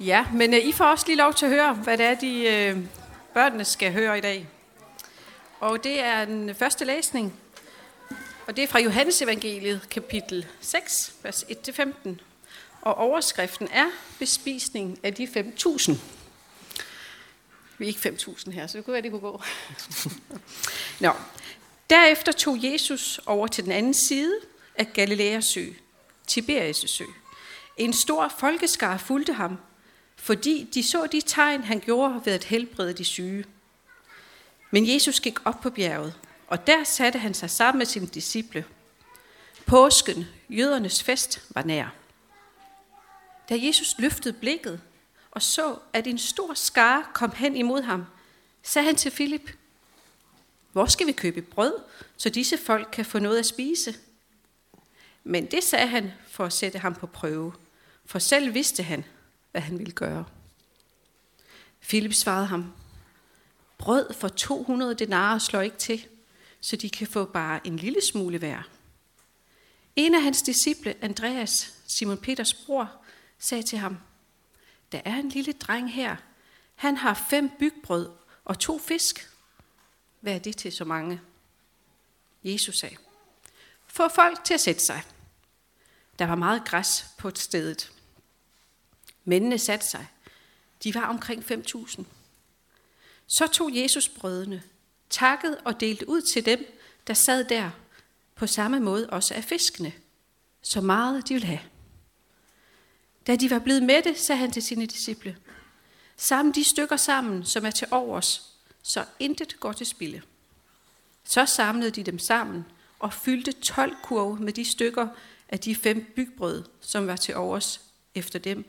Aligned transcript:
Ja, 0.00 0.26
men 0.32 0.54
uh, 0.54 0.58
I 0.58 0.72
får 0.72 0.84
også 0.84 1.06
lige 1.06 1.16
lov 1.16 1.34
til 1.34 1.46
at 1.46 1.52
høre, 1.52 1.74
hvad 1.74 1.98
det 1.98 2.06
er, 2.06 2.14
de 2.14 2.74
uh, 2.76 2.84
børnene 3.34 3.64
skal 3.64 3.92
høre 3.92 4.18
i 4.18 4.20
dag. 4.20 4.48
Og 5.60 5.84
det 5.84 6.00
er 6.00 6.24
den 6.24 6.54
første 6.54 6.84
læsning, 6.84 7.40
og 8.46 8.56
det 8.56 8.64
er 8.64 8.68
fra 8.68 8.80
Johannes 8.80 9.22
evangeliet, 9.22 9.88
kapitel 9.90 10.46
6, 10.60 11.12
vers 11.22 11.42
1-15. 11.42 12.08
Og 12.82 12.94
overskriften 12.94 13.68
er 13.72 13.86
bespisningen 14.18 14.98
af 15.02 15.14
de 15.14 15.24
5.000. 15.24 15.92
Vi 17.78 17.84
er 17.84 17.88
ikke 17.88 18.08
5.000 18.08 18.50
her, 18.50 18.66
så 18.66 18.78
det 18.78 18.84
kunne 18.84 18.92
være, 18.92 19.02
det 19.02 19.10
kunne 19.10 19.20
gå. 19.20 19.42
Nå. 21.00 21.12
Derefter 21.90 22.32
tog 22.32 22.58
Jesus 22.62 23.20
over 23.26 23.46
til 23.46 23.64
den 23.64 23.72
anden 23.72 23.94
side 23.94 24.34
af 24.74 24.92
Galileas 24.92 25.44
sø, 25.44 25.64
Tiberias 26.26 26.76
sø. 26.76 27.04
En 27.76 27.92
stor 27.92 28.32
folkeskar 28.38 28.96
fulgte 28.96 29.32
ham, 29.32 29.58
fordi 30.26 30.68
de 30.74 30.82
så 30.82 31.06
de 31.12 31.20
tegn, 31.20 31.62
han 31.62 31.80
gjorde 31.80 32.22
ved 32.24 32.32
at 32.32 32.44
helbrede 32.44 32.92
de 32.92 33.04
syge. 33.04 33.44
Men 34.70 34.94
Jesus 34.94 35.20
gik 35.20 35.46
op 35.46 35.60
på 35.60 35.70
bjerget, 35.70 36.14
og 36.46 36.66
der 36.66 36.84
satte 36.84 37.18
han 37.18 37.34
sig 37.34 37.50
sammen 37.50 37.78
med 37.78 37.86
sine 37.86 38.06
disciple. 38.06 38.64
Påsken, 39.66 40.24
jødernes 40.50 41.02
fest, 41.02 41.42
var 41.50 41.62
nær. 41.62 41.94
Da 43.48 43.58
Jesus 43.62 43.94
løftede 43.98 44.34
blikket 44.34 44.80
og 45.30 45.42
så, 45.42 45.78
at 45.92 46.06
en 46.06 46.18
stor 46.18 46.54
skare 46.54 47.04
kom 47.14 47.32
hen 47.32 47.56
imod 47.56 47.82
ham, 47.82 48.04
sagde 48.62 48.86
han 48.86 48.96
til 48.96 49.10
Filip, 49.10 49.50
hvor 50.72 50.86
skal 50.86 51.06
vi 51.06 51.12
købe 51.12 51.42
brød, 51.42 51.74
så 52.16 52.28
disse 52.28 52.58
folk 52.58 52.88
kan 52.92 53.04
få 53.04 53.18
noget 53.18 53.38
at 53.38 53.46
spise? 53.46 53.94
Men 55.24 55.46
det 55.46 55.64
sagde 55.64 55.86
han 55.86 56.12
for 56.28 56.44
at 56.44 56.52
sætte 56.52 56.78
ham 56.78 56.94
på 56.94 57.06
prøve, 57.06 57.52
for 58.06 58.18
selv 58.18 58.54
vidste 58.54 58.82
han, 58.82 59.04
hvad 59.56 59.62
han 59.62 59.78
ville 59.78 59.92
gøre. 59.92 60.24
Filip 61.80 62.12
svarede 62.12 62.46
ham, 62.46 62.72
brød 63.78 64.14
for 64.14 64.28
200 64.28 64.94
denarer 64.94 65.38
slår 65.38 65.60
ikke 65.60 65.76
til, 65.76 66.06
så 66.60 66.76
de 66.76 66.90
kan 66.90 67.06
få 67.06 67.24
bare 67.24 67.66
en 67.66 67.76
lille 67.76 68.00
smule 68.12 68.38
hver. 68.38 68.62
En 69.96 70.14
af 70.14 70.22
hans 70.22 70.42
disciple, 70.42 70.94
Andreas, 71.04 71.74
Simon 71.86 72.18
Peters 72.18 72.54
bror, 72.54 72.92
sagde 73.38 73.62
til 73.62 73.78
ham, 73.78 73.98
der 74.92 75.00
er 75.04 75.14
en 75.14 75.28
lille 75.28 75.52
dreng 75.52 75.92
her. 75.92 76.16
Han 76.74 76.96
har 76.96 77.26
fem 77.30 77.50
bygbrød 77.58 78.10
og 78.44 78.58
to 78.58 78.78
fisk. 78.78 79.30
Hvad 80.20 80.34
er 80.34 80.38
det 80.38 80.56
til 80.56 80.72
så 80.72 80.84
mange? 80.84 81.20
Jesus 82.44 82.78
sagde, 82.78 82.96
få 83.86 84.08
folk 84.08 84.44
til 84.44 84.54
at 84.54 84.60
sætte 84.60 84.84
sig. 84.84 85.02
Der 86.18 86.26
var 86.26 86.34
meget 86.34 86.64
græs 86.64 87.06
på 87.18 87.28
et 87.28 87.38
stedet. 87.38 87.95
Mændene 89.28 89.58
satte 89.58 89.86
sig. 89.86 90.06
De 90.84 90.94
var 90.94 91.06
omkring 91.06 91.44
5.000. 91.44 92.04
Så 93.26 93.46
tog 93.46 93.76
Jesus 93.76 94.08
brødene, 94.08 94.62
takkede 95.10 95.60
og 95.64 95.80
delte 95.80 96.08
ud 96.08 96.20
til 96.20 96.44
dem, 96.46 96.80
der 97.06 97.14
sad 97.14 97.44
der, 97.44 97.70
på 98.34 98.46
samme 98.46 98.80
måde 98.80 99.10
også 99.10 99.34
af 99.34 99.44
fiskene, 99.44 99.92
så 100.62 100.80
meget 100.80 101.28
de 101.28 101.34
ville 101.34 101.46
have. 101.46 101.60
Da 103.26 103.36
de 103.36 103.50
var 103.50 103.58
blevet 103.58 103.82
mætte, 103.82 104.14
sagde 104.14 104.38
han 104.38 104.50
til 104.50 104.62
sine 104.62 104.86
disciple, 104.86 105.36
Sammen 106.16 106.54
de 106.54 106.64
stykker 106.64 106.96
sammen, 106.96 107.44
som 107.44 107.66
er 107.66 107.70
til 107.70 107.88
overs, 107.90 108.56
så 108.82 109.04
intet 109.18 109.60
går 109.60 109.72
til 109.72 109.86
spilde. 109.86 110.22
Så 111.24 111.46
samlede 111.46 111.90
de 111.90 112.02
dem 112.02 112.18
sammen 112.18 112.64
og 112.98 113.12
fyldte 113.12 113.52
12 113.52 113.96
kurve 114.02 114.38
med 114.38 114.52
de 114.52 114.64
stykker 114.64 115.08
af 115.48 115.60
de 115.60 115.74
fem 115.74 116.12
bygbrød, 116.16 116.64
som 116.80 117.06
var 117.06 117.16
til 117.16 117.36
overs 117.36 117.80
efter 118.14 118.38
dem, 118.38 118.64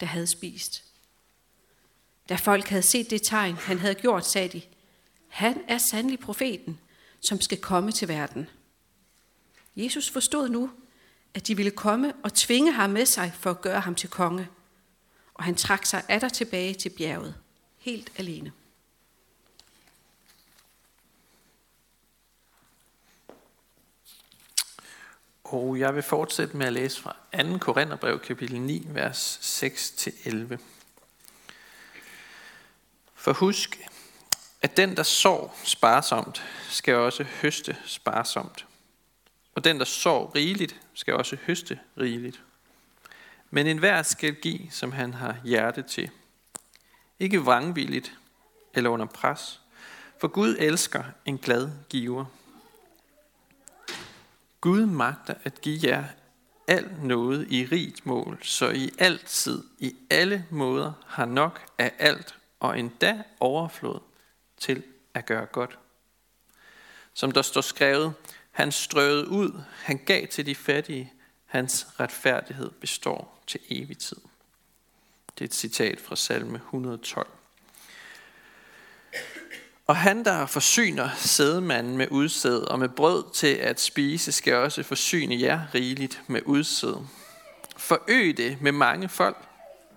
der 0.00 0.06
havde 0.06 0.26
spist. 0.26 0.84
Da 2.28 2.34
folk 2.34 2.68
havde 2.68 2.82
set 2.82 3.10
det 3.10 3.22
tegn, 3.22 3.54
han 3.54 3.78
havde 3.78 3.94
gjort, 3.94 4.26
sagde 4.26 4.48
de, 4.48 4.62
han 5.28 5.62
er 5.68 5.78
sandelig 5.78 6.18
profeten, 6.18 6.80
som 7.20 7.40
skal 7.40 7.58
komme 7.58 7.92
til 7.92 8.08
verden. 8.08 8.48
Jesus 9.76 10.10
forstod 10.10 10.48
nu, 10.48 10.70
at 11.34 11.46
de 11.46 11.56
ville 11.56 11.70
komme 11.70 12.12
og 12.22 12.34
tvinge 12.34 12.72
ham 12.72 12.90
med 12.90 13.06
sig 13.06 13.32
for 13.34 13.50
at 13.50 13.60
gøre 13.60 13.80
ham 13.80 13.94
til 13.94 14.08
konge. 14.08 14.48
Og 15.34 15.44
han 15.44 15.54
trak 15.54 15.86
sig 15.86 16.02
atter 16.08 16.28
tilbage 16.28 16.74
til 16.74 16.90
bjerget, 16.90 17.34
helt 17.78 18.12
alene. 18.16 18.52
Og 25.52 25.78
jeg 25.78 25.94
vil 25.94 26.02
fortsætte 26.02 26.56
med 26.56 26.66
at 26.66 26.72
læse 26.72 27.00
fra 27.00 27.16
2. 27.42 27.58
Korintherbrev 27.58 28.20
kapitel 28.20 28.60
9, 28.60 28.86
vers 28.88 29.38
6-11. 29.62 30.56
For 33.14 33.32
husk, 33.32 33.80
at 34.62 34.76
den, 34.76 34.96
der 34.96 35.02
sår 35.02 35.58
sparsomt, 35.64 36.42
skal 36.68 36.94
også 36.94 37.24
høste 37.24 37.76
sparsomt. 37.84 38.66
Og 39.54 39.64
den, 39.64 39.78
der 39.78 39.84
sår 39.84 40.32
rigeligt, 40.34 40.80
skal 40.94 41.14
også 41.14 41.36
høste 41.46 41.78
rigeligt. 41.98 42.40
Men 43.50 43.66
enhver 43.66 44.02
skal 44.02 44.34
give, 44.34 44.70
som 44.70 44.92
han 44.92 45.14
har 45.14 45.36
hjerte 45.44 45.82
til. 45.82 46.10
Ikke 47.18 47.38
vrangvilligt 47.38 48.12
eller 48.74 48.90
under 48.90 49.06
pres, 49.06 49.60
for 50.20 50.28
Gud 50.28 50.56
elsker 50.58 51.04
en 51.24 51.38
glad 51.38 51.70
giver. 51.88 52.24
Gud 54.60 54.86
magter 54.86 55.34
at 55.44 55.60
give 55.60 55.80
jer 55.82 56.04
al 56.68 56.90
noget 57.02 57.52
i 57.52 57.64
rigt 57.72 58.06
mål, 58.06 58.38
så 58.42 58.70
I 58.70 58.90
altid, 58.98 59.64
i 59.78 59.96
alle 60.10 60.46
måder, 60.50 60.92
har 61.06 61.24
nok 61.24 61.66
af 61.78 61.92
alt, 61.98 62.38
og 62.60 62.78
endda 62.78 63.22
overflod 63.40 64.00
til 64.56 64.82
at 65.14 65.26
gøre 65.26 65.46
godt. 65.46 65.78
Som 67.14 67.32
der 67.32 67.42
står 67.42 67.60
skrevet, 67.60 68.14
han 68.50 68.72
strøede 68.72 69.28
ud, 69.28 69.62
han 69.70 69.98
gav 70.06 70.26
til 70.26 70.46
de 70.46 70.54
fattige, 70.54 71.12
hans 71.44 71.86
retfærdighed 72.00 72.70
består 72.70 73.42
til 73.46 73.60
evig 73.68 73.98
tid. 73.98 74.16
Det 75.38 75.40
er 75.40 75.48
et 75.48 75.54
citat 75.54 76.00
fra 76.00 76.16
salme 76.16 76.56
112. 76.56 77.28
Og 79.90 79.96
han, 79.96 80.24
der 80.24 80.46
forsyner 80.46 81.10
sædmanden 81.16 81.96
med 81.96 82.06
udsæd 82.10 82.58
og 82.58 82.78
med 82.78 82.88
brød 82.88 83.24
til 83.34 83.54
at 83.54 83.80
spise, 83.80 84.32
skal 84.32 84.54
også 84.54 84.82
forsyne 84.82 85.40
jer 85.40 85.60
rigeligt 85.74 86.22
med 86.26 86.40
udsæd. 86.46 86.94
Forøg 87.76 88.36
det 88.36 88.60
med 88.60 88.72
mange 88.72 89.08
folk, 89.08 89.36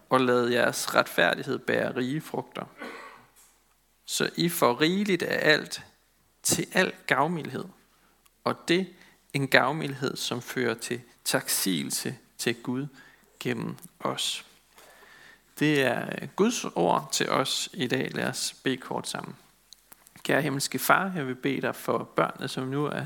og 0.10 0.22
lad 0.22 0.48
jeres 0.48 0.96
retfærdighed 0.96 1.60
bære 1.60 1.96
rige 1.96 2.22
frugter. 2.22 2.66
Så 4.06 4.30
I 4.36 4.50
får 4.50 4.82
rigeligt 4.82 5.24
af 5.24 5.54
alt 5.54 5.84
til 6.44 6.68
al 6.72 6.94
gavmildhed, 7.08 7.66
og 8.44 8.56
det 8.68 8.88
en 9.34 9.48
gavmildhed, 9.48 10.18
som 10.18 10.42
fører 10.42 10.74
til 10.74 11.02
taksigelse 11.24 12.18
til 12.38 12.56
Gud 12.56 12.88
gennem 13.40 13.76
os. 14.00 14.46
Det 15.60 15.84
er 15.84 16.26
Guds 16.36 16.66
ord 16.76 17.10
til 17.12 17.30
os 17.30 17.70
i 17.74 17.88
dag. 17.88 18.12
Lad 18.14 18.26
os 18.26 18.56
bede 18.64 18.78
kort 18.78 19.08
sammen. 19.08 19.36
Kære 20.24 20.42
himmelske 20.42 20.80
far, 20.80 21.12
jeg 21.16 21.28
vil 21.28 21.36
bede 21.36 21.62
dig 21.62 21.76
for 21.76 22.04
børnene, 22.16 22.48
som 22.48 22.68
nu 22.68 22.86
er 22.86 23.06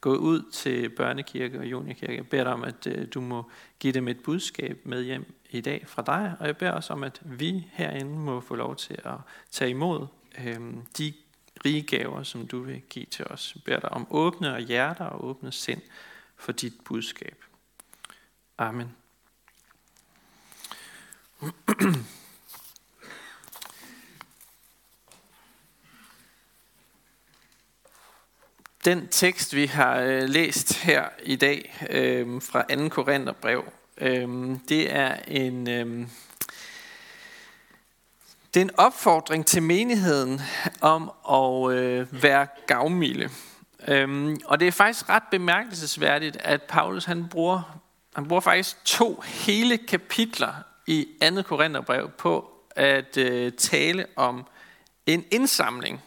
gået 0.00 0.16
ud 0.16 0.50
til 0.52 0.90
børnekirke 0.90 1.58
og 1.58 1.66
juniorkirke. 1.66 2.16
Jeg 2.16 2.28
beder 2.28 2.44
dig 2.44 2.52
om, 2.52 2.64
at 2.64 2.86
øh, 2.86 3.06
du 3.14 3.20
må 3.20 3.50
give 3.78 3.92
dem 3.92 4.08
et 4.08 4.22
budskab 4.22 4.80
med 4.84 5.02
hjem 5.02 5.34
i 5.50 5.60
dag 5.60 5.84
fra 5.86 6.02
dig, 6.02 6.36
og 6.40 6.46
jeg 6.46 6.56
beder 6.56 6.72
også 6.72 6.92
om, 6.92 7.04
at 7.04 7.20
vi 7.24 7.66
herinde 7.72 8.18
må 8.18 8.40
få 8.40 8.54
lov 8.54 8.76
til 8.76 8.98
at 9.04 9.14
tage 9.50 9.70
imod 9.70 10.06
øhm, 10.44 10.86
de 10.98 11.12
rige 11.64 11.82
gaver, 11.82 12.22
som 12.22 12.46
du 12.46 12.62
vil 12.62 12.82
give 12.90 13.06
til 13.06 13.24
os. 13.24 13.52
Jeg 13.54 13.62
beder 13.64 13.80
dig 13.80 13.90
om 13.90 14.06
åbne 14.10 14.54
og 14.54 14.60
hjerter 14.60 15.04
og 15.04 15.24
åbne 15.24 15.52
sind 15.52 15.82
for 16.36 16.52
dit 16.52 16.74
budskab. 16.84 17.44
Amen. 18.58 18.96
Den 28.84 29.08
tekst, 29.08 29.54
vi 29.54 29.66
har 29.66 29.96
øh, 29.96 30.22
læst 30.22 30.76
her 30.76 31.04
i 31.22 31.36
dag 31.36 31.86
øh, 31.90 32.42
fra 32.42 32.64
2. 32.76 32.88
Korintherbrev, 32.88 33.64
øh, 33.98 34.28
det 34.68 34.94
er 34.94 35.16
en... 35.28 35.68
Øh, 35.70 36.06
det 38.54 38.60
er 38.60 38.64
en 38.64 38.70
opfordring 38.76 39.46
til 39.46 39.62
menigheden 39.62 40.40
om 40.80 41.10
at 41.30 41.72
øh, 41.72 42.22
være 42.22 42.46
gavmilde. 42.66 43.28
Øhm, 43.88 44.40
og 44.44 44.60
det 44.60 44.68
er 44.68 44.72
faktisk 44.72 45.08
ret 45.08 45.22
bemærkelsesværdigt, 45.30 46.36
at 46.36 46.62
Paulus 46.62 47.04
han 47.04 47.28
bruger, 47.28 47.80
han 48.14 48.28
bruger 48.28 48.40
faktisk 48.40 48.84
to 48.84 49.22
hele 49.24 49.78
kapitler 49.78 50.52
i 50.86 51.08
2. 51.36 51.42
Korintherbrev 51.42 52.10
på 52.10 52.50
at 52.76 53.16
øh, 53.16 53.52
tale 53.52 54.06
om 54.16 54.46
en 55.06 55.24
indsamling. 55.30 56.02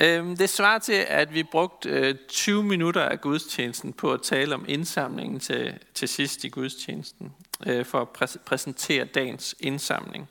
Øhm, 0.00 0.36
det 0.36 0.50
svarer 0.50 0.78
til, 0.78 1.04
at 1.08 1.34
vi 1.34 1.42
brugte 1.42 1.88
øh, 1.88 2.14
20 2.28 2.62
minutter 2.62 3.02
af 3.02 3.20
gudstjenesten 3.20 3.92
på 3.92 4.12
at 4.12 4.22
tale 4.22 4.54
om 4.54 4.64
indsamlingen 4.68 5.40
til, 5.40 5.78
til 5.94 6.08
sidst 6.08 6.44
i 6.44 6.48
gudstjenesten. 6.48 7.32
Øh, 7.66 7.84
for 7.84 8.00
at 8.00 8.08
præ- 8.22 8.38
præsentere 8.44 9.04
dagens 9.04 9.54
indsamling. 9.60 10.28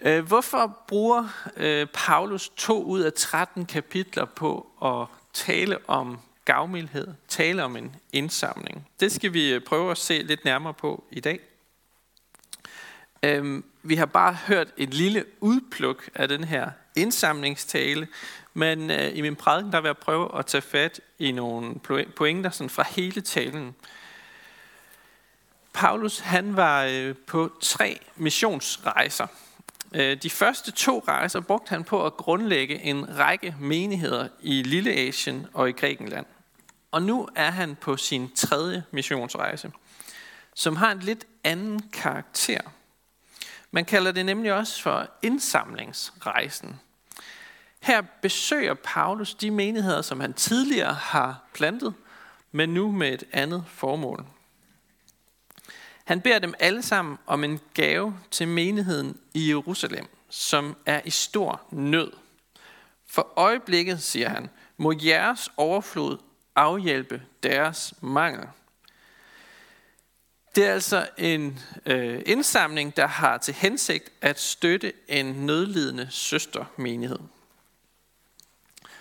Øh, 0.00 0.26
hvorfor 0.26 0.78
bruger 0.88 1.28
Paulus 1.94 2.48
to 2.56 2.82
ud 2.82 3.00
af 3.00 3.12
13 3.12 3.66
kapitler 3.66 4.24
på 4.24 4.66
at 4.82 5.06
tale 5.32 5.78
om 5.88 6.20
gavmildhed, 6.44 7.08
tale 7.28 7.64
om 7.64 7.76
en 7.76 7.96
indsamling? 8.12 8.88
Det 9.00 9.12
skal 9.12 9.32
vi 9.32 9.58
prøve 9.58 9.90
at 9.90 9.98
se 9.98 10.22
lidt 10.22 10.44
nærmere 10.44 10.74
på 10.74 11.04
i 11.10 11.20
dag. 11.20 11.40
Øhm, 13.22 13.64
vi 13.82 13.94
har 13.94 14.06
bare 14.06 14.34
hørt 14.34 14.68
et 14.76 14.94
lille 14.94 15.24
udpluk 15.40 16.10
af 16.14 16.28
den 16.28 16.44
her 16.44 16.70
indsamlingstale, 16.96 18.08
men 18.54 18.90
øh, 18.90 19.16
i 19.16 19.20
min 19.20 19.36
prædiken 19.36 19.72
der 19.72 19.80
vil 19.80 19.88
jeg 19.88 19.96
prøve 19.96 20.38
at 20.38 20.46
tage 20.46 20.62
fat 20.62 21.00
i 21.18 21.32
nogle 21.32 21.74
pointer 22.16 22.50
sådan 22.50 22.70
fra 22.70 22.84
hele 22.90 23.20
talen. 23.20 23.74
Paulus 25.72 26.18
han 26.18 26.56
var 26.56 26.84
øh, 26.84 27.14
på 27.26 27.52
tre 27.60 28.00
missionsrejser. 28.16 29.26
Øh, 29.94 30.22
de 30.22 30.30
første 30.30 30.72
to 30.72 31.04
rejser 31.08 31.40
brugte 31.40 31.70
han 31.70 31.84
på 31.84 32.06
at 32.06 32.16
grundlægge 32.16 32.82
en 32.82 33.18
række 33.18 33.56
menigheder 33.60 34.28
i 34.42 34.62
Lille 34.62 34.92
Asien 34.92 35.46
og 35.54 35.68
i 35.68 35.72
Grækenland. 35.72 36.26
Og 36.90 37.02
nu 37.02 37.28
er 37.34 37.50
han 37.50 37.76
på 37.76 37.96
sin 37.96 38.30
tredje 38.34 38.84
missionsrejse, 38.90 39.72
som 40.54 40.76
har 40.76 40.92
en 40.92 41.00
lidt 41.00 41.26
anden 41.44 41.82
karakter. 41.92 42.60
Man 43.70 43.84
kalder 43.84 44.12
det 44.12 44.26
nemlig 44.26 44.52
også 44.52 44.82
for 44.82 45.08
indsamlingsrejsen. 45.22 46.80
Her 47.86 48.02
besøger 48.22 48.74
Paulus 48.74 49.34
de 49.34 49.50
menigheder, 49.50 50.02
som 50.02 50.20
han 50.20 50.32
tidligere 50.32 50.94
har 50.94 51.44
plantet, 51.54 51.94
men 52.52 52.68
nu 52.68 52.92
med 52.92 53.12
et 53.12 53.24
andet 53.32 53.64
formål. 53.68 54.26
Han 56.04 56.20
beder 56.20 56.38
dem 56.38 56.54
alle 56.58 56.82
sammen 56.82 57.18
om 57.26 57.44
en 57.44 57.60
gave 57.74 58.18
til 58.30 58.48
menigheden 58.48 59.20
i 59.34 59.48
Jerusalem, 59.48 60.06
som 60.28 60.76
er 60.86 61.00
i 61.04 61.10
stor 61.10 61.62
nød. 61.70 62.12
For 63.06 63.32
øjeblikket, 63.36 64.02
siger 64.02 64.28
han, 64.28 64.50
må 64.76 64.94
jeres 65.04 65.50
overflod 65.56 66.18
afhjælpe 66.56 67.22
deres 67.42 67.94
mangel. 68.00 68.48
Det 70.54 70.66
er 70.66 70.72
altså 70.72 71.08
en 71.18 71.58
øh, 71.86 72.22
indsamling, 72.26 72.96
der 72.96 73.06
har 73.06 73.38
til 73.38 73.54
hensigt 73.54 74.12
at 74.20 74.40
støtte 74.40 74.92
en 75.08 75.26
nødlidende 75.26 76.08
søstermenighed. 76.10 77.18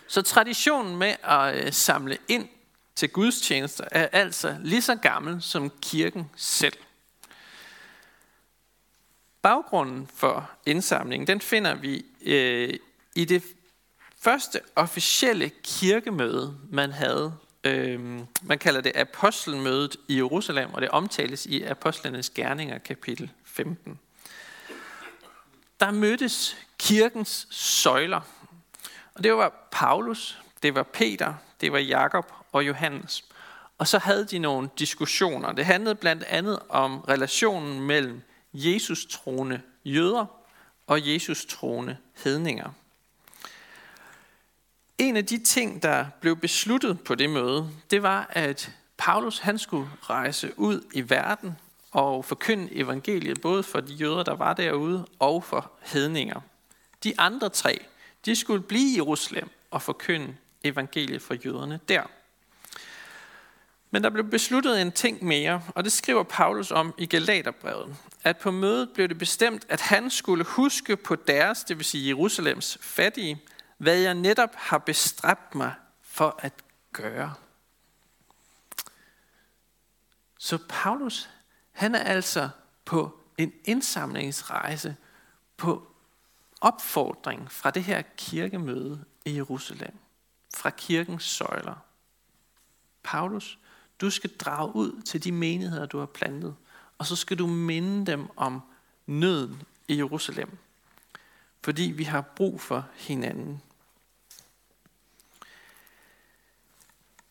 Så 0.07 0.21
traditionen 0.21 0.95
med 0.95 1.15
at 1.23 1.55
øh, 1.55 1.73
samle 1.73 2.17
ind 2.27 2.49
til 2.95 3.09
gudstjenester 3.09 3.83
er 3.91 4.07
altså 4.11 4.57
lige 4.61 4.81
så 4.81 4.95
gammel 4.95 5.41
som 5.41 5.71
kirken 5.81 6.29
selv. 6.35 6.77
Baggrunden 9.41 10.09
for 10.15 10.51
indsamlingen, 10.65 11.27
den 11.27 11.41
finder 11.41 11.75
vi 11.75 12.05
øh, 12.21 12.73
i 13.15 13.25
det 13.25 13.43
første 14.19 14.59
officielle 14.75 15.51
kirkemøde, 15.63 16.57
man 16.69 16.91
havde. 16.91 17.33
Øh, 17.63 18.19
man 18.41 18.59
kalder 18.59 18.81
det 18.81 18.91
apostelmødet 18.95 19.97
i 20.07 20.15
Jerusalem, 20.15 20.73
og 20.73 20.81
det 20.81 20.89
omtales 20.89 21.45
i 21.45 21.63
Apostlenes 21.63 22.29
Gerninger, 22.29 22.77
kapitel 22.77 23.31
15. 23.43 23.99
Der 25.79 25.91
mødtes 25.91 26.57
kirkens 26.79 27.47
søjler, 27.51 28.21
og 29.15 29.23
det 29.23 29.33
var 29.33 29.67
Paulus, 29.71 30.39
det 30.63 30.75
var 30.75 30.83
Peter, 30.83 31.33
det 31.61 31.71
var 31.71 31.79
Jakob 31.79 32.33
og 32.51 32.67
Johannes. 32.67 33.23
Og 33.77 33.87
så 33.87 33.97
havde 33.97 34.25
de 34.25 34.39
nogle 34.39 34.69
diskussioner. 34.79 35.51
Det 35.51 35.65
handlede 35.65 35.95
blandt 35.95 36.23
andet 36.23 36.59
om 36.69 36.99
relationen 36.99 37.79
mellem 37.81 38.21
Jesus 38.53 39.05
troende 39.05 39.61
jøder 39.85 40.25
og 40.87 41.13
Jesus 41.13 41.45
troende 41.45 41.97
hedninger. 42.23 42.69
En 44.97 45.17
af 45.17 45.25
de 45.25 45.43
ting, 45.43 45.83
der 45.83 46.05
blev 46.21 46.35
besluttet 46.35 47.01
på 47.01 47.15
det 47.15 47.29
møde, 47.29 47.69
det 47.91 48.03
var, 48.03 48.27
at 48.29 48.71
Paulus 48.97 49.39
han 49.39 49.57
skulle 49.57 49.89
rejse 50.01 50.59
ud 50.59 50.81
i 50.93 51.09
verden 51.09 51.57
og 51.91 52.25
forkynde 52.25 52.75
evangeliet, 52.75 53.41
både 53.41 53.63
for 53.63 53.79
de 53.79 53.93
jøder, 53.93 54.23
der 54.23 54.35
var 54.35 54.53
derude, 54.53 55.05
og 55.19 55.43
for 55.43 55.71
hedninger. 55.81 56.41
De 57.03 57.19
andre 57.19 57.49
tre, 57.49 57.85
de 58.25 58.35
skulle 58.35 58.63
blive 58.63 58.93
i 58.93 58.95
Jerusalem 58.95 59.49
og 59.71 59.81
forkynde 59.81 60.35
evangeliet 60.63 61.21
for 61.21 61.33
jøderne 61.33 61.79
der. 61.89 62.03
Men 63.91 64.03
der 64.03 64.09
blev 64.09 64.29
besluttet 64.29 64.81
en 64.81 64.91
ting 64.91 65.23
mere, 65.23 65.63
og 65.75 65.83
det 65.83 65.91
skriver 65.91 66.23
Paulus 66.23 66.71
om 66.71 66.93
i 66.97 67.05
Galaterbrevet, 67.05 67.95
at 68.23 68.37
på 68.37 68.51
mødet 68.51 68.89
blev 68.93 69.07
det 69.07 69.17
bestemt, 69.17 69.65
at 69.69 69.81
han 69.81 70.09
skulle 70.09 70.43
huske 70.43 70.97
på 70.97 71.15
deres, 71.15 71.63
det 71.63 71.77
vil 71.77 71.85
sige 71.85 72.07
Jerusalems 72.07 72.77
fattige, 72.81 73.41
hvad 73.77 73.97
jeg 73.97 74.13
netop 74.13 74.55
har 74.55 74.77
bestræbt 74.77 75.55
mig 75.55 75.73
for 76.01 76.39
at 76.39 76.53
gøre. 76.93 77.33
Så 80.39 80.57
Paulus, 80.69 81.29
han 81.71 81.95
er 81.95 82.03
altså 82.03 82.49
på 82.85 83.19
en 83.37 83.53
indsamlingsrejse 83.65 84.95
på 85.57 85.94
opfordring 86.65 87.51
fra 87.51 87.71
det 87.71 87.83
her 87.83 88.01
kirkemøde 88.17 89.05
i 89.25 89.35
Jerusalem, 89.35 89.93
fra 90.55 90.69
kirkens 90.69 91.23
søjler. 91.23 91.75
Paulus, 93.03 93.59
du 94.01 94.09
skal 94.09 94.37
drage 94.37 94.75
ud 94.75 95.01
til 95.01 95.23
de 95.23 95.31
menigheder, 95.31 95.85
du 95.85 95.99
har 95.99 96.05
plantet, 96.05 96.55
og 96.97 97.05
så 97.05 97.15
skal 97.15 97.39
du 97.39 97.47
minde 97.47 98.11
dem 98.11 98.27
om 98.35 98.61
nøden 99.05 99.63
i 99.87 99.97
Jerusalem. 99.97 100.57
Fordi 101.61 101.83
vi 101.83 102.03
har 102.03 102.21
brug 102.21 102.61
for 102.61 102.87
hinanden. 102.93 103.61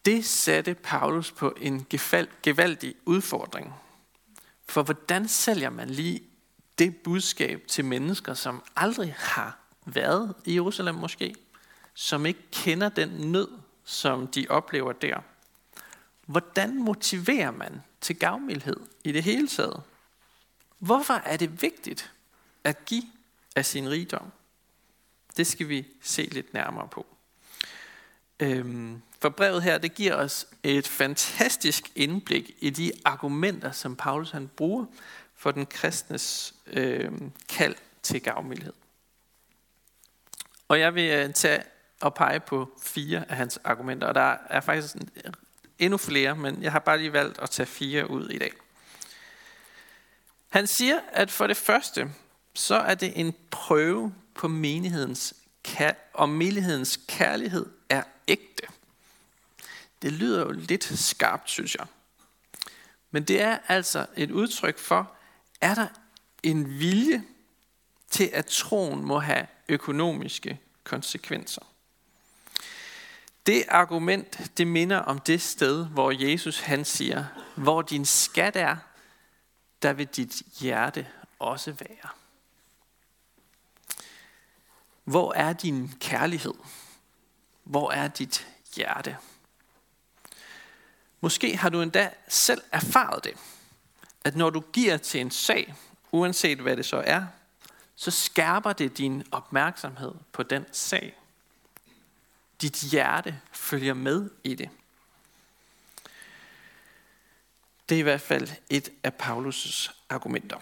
Det 0.05 0.25
satte 0.25 0.75
Paulus 0.75 1.33
på 1.33 1.55
en 1.61 1.87
gevaldig 2.43 2.95
udfordring. 3.07 3.75
For 4.69 4.83
hvordan 4.83 5.29
sælger 5.29 5.71
man 5.71 5.91
lige 5.91 6.34
det 6.79 6.97
budskab 6.97 7.63
til 7.69 7.85
mennesker, 7.85 8.35
som 8.35 8.63
aldrig 8.77 9.15
har 9.19 9.59
været 9.87 10.35
i 10.45 10.55
Jerusalem 10.55 10.95
måske, 10.95 11.35
som 11.95 12.27
ikke 12.27 12.43
kender 12.53 12.89
den 12.89 13.09
nød, 13.09 13.49
som 13.85 14.27
de 14.27 14.47
oplever 14.49 14.93
der? 14.93 15.21
Hvordan 16.27 16.83
motiverer 16.83 17.51
man 17.51 17.83
til 18.01 18.19
gavmildhed 18.19 18.77
i 19.05 19.13
det 19.13 19.23
hele 19.23 19.49
taget? 19.49 19.83
Hvorfor 20.79 21.15
er 21.15 21.37
det 21.37 21.63
vigtigt 21.63 22.13
at 22.65 22.85
give 22.85 23.05
af 23.57 23.67
sin 23.67 23.91
rigdom? 23.91 24.33
Det 25.37 25.47
skal 25.47 25.69
vi 25.69 25.87
se 26.03 26.23
lidt 26.23 26.55
nærmere 26.55 26.89
på. 26.89 27.07
Øhm, 28.41 29.03
for 29.21 29.29
brevet 29.29 29.63
her, 29.63 29.79
det 29.79 29.95
giver 29.95 30.15
os 30.15 30.47
et 30.63 30.89
fantastisk 30.89 31.93
indblik 31.95 32.51
i 32.59 32.71
de 32.71 32.93
argumenter, 33.05 33.73
som 33.73 33.97
Paulus 33.97 34.31
han 34.31 34.49
bruger 34.49 34.87
for 35.45 35.51
den 35.51 35.67
kristnes 35.67 36.55
øh, 36.67 37.13
kald 37.49 37.75
til 38.03 38.23
gavmildhed. 38.23 38.73
Og 40.69 40.81
jeg 40.81 40.95
vil 40.95 41.11
øh, 41.11 41.33
tage 41.33 41.63
og 42.01 42.15
pege 42.15 42.41
på 42.41 42.79
fire 42.83 43.25
af 43.31 43.37
hans 43.37 43.59
argumenter, 43.65 44.07
og 44.07 44.15
der 44.15 44.37
er 44.51 44.61
faktisk 44.61 44.97
øh, 44.97 45.33
endnu 45.79 45.97
flere, 45.97 46.37
men 46.37 46.63
jeg 46.63 46.73
har 46.73 46.79
bare 46.79 46.99
lige 46.99 47.13
valgt 47.13 47.39
at 47.39 47.51
tage 47.51 47.67
fire 47.67 48.11
ud 48.11 48.29
i 48.29 48.39
dag. 48.39 48.53
Han 50.49 50.67
siger, 50.67 51.01
at 51.13 51.31
for 51.31 51.47
det 51.47 51.57
første, 51.57 52.13
så 52.55 52.75
er 52.75 52.95
det 52.95 53.13
en 53.21 53.35
prøve 53.51 54.15
på 54.35 54.49
menighedens, 54.49 55.35
om 56.15 56.29
menighedens 56.29 57.01
kærlighed 57.09 57.67
er 57.89 58.03
ægte. 58.29 58.67
Det 60.03 60.13
lyder 60.13 60.41
jo 60.41 60.51
lidt 60.51 60.99
skarpt, 60.99 61.51
synes 61.51 61.75
jeg. 61.75 61.87
Men 63.11 63.25
det 63.25 63.41
er 63.41 63.59
altså 63.69 64.07
et 64.17 64.31
udtryk 64.31 64.79
for, 64.79 65.15
er 65.65 65.75
der 65.75 65.89
en 66.43 66.79
vilje 66.79 67.25
til, 68.11 68.31
at 68.33 68.47
troen 68.47 69.05
må 69.05 69.19
have 69.19 69.47
økonomiske 69.69 70.61
konsekvenser. 70.85 71.63
Det 73.47 73.65
argument, 73.69 74.51
det 74.59 74.67
minder 74.67 74.99
om 74.99 75.19
det 75.19 75.43
sted, 75.43 75.87
hvor 75.87 76.11
Jesus 76.11 76.61
han 76.61 76.85
siger, 76.85 77.25
hvor 77.57 77.83
din 77.83 78.05
skat 78.05 78.57
er, 78.57 78.77
der 79.83 79.93
vil 79.93 80.07
dit 80.07 80.43
hjerte 80.61 81.07
også 81.39 81.73
være. 81.73 82.09
Hvor 85.05 85.33
er 85.33 85.53
din 85.53 85.93
kærlighed? 86.01 86.55
Hvor 87.65 87.91
er 87.91 88.09
dit 88.09 88.47
hjerte? 88.77 89.17
Måske 91.21 91.57
har 91.57 91.69
du 91.69 91.83
endda 91.83 92.11
selv 92.29 92.63
erfaret 92.73 93.25
det, 93.25 93.35
at 94.25 94.37
når 94.37 94.51
du 94.51 94.61
giver 94.61 94.97
til 94.97 95.21
en 95.21 95.31
sag, 95.31 95.75
uanset 96.13 96.59
hvad 96.59 96.77
det 96.77 96.87
så 96.87 97.03
er, 97.07 97.27
så 97.97 98.11
skærper 98.11 98.73
det 98.73 98.99
din 98.99 99.25
opmærksomhed 99.31 100.13
på 100.33 100.43
den 100.43 100.67
sag. 100.73 101.17
Dit 102.61 102.77
hjerte 102.77 103.41
følger 103.53 103.95
med 103.95 104.31
i 104.45 104.55
det. 104.55 104.71
Det 107.89 107.95
er 107.95 107.99
i 107.99 108.03
hvert 108.03 108.21
fald 108.21 108.49
et 108.71 108.89
af 109.03 109.13
Paulus' 109.23 109.93
argumenter. 110.09 110.59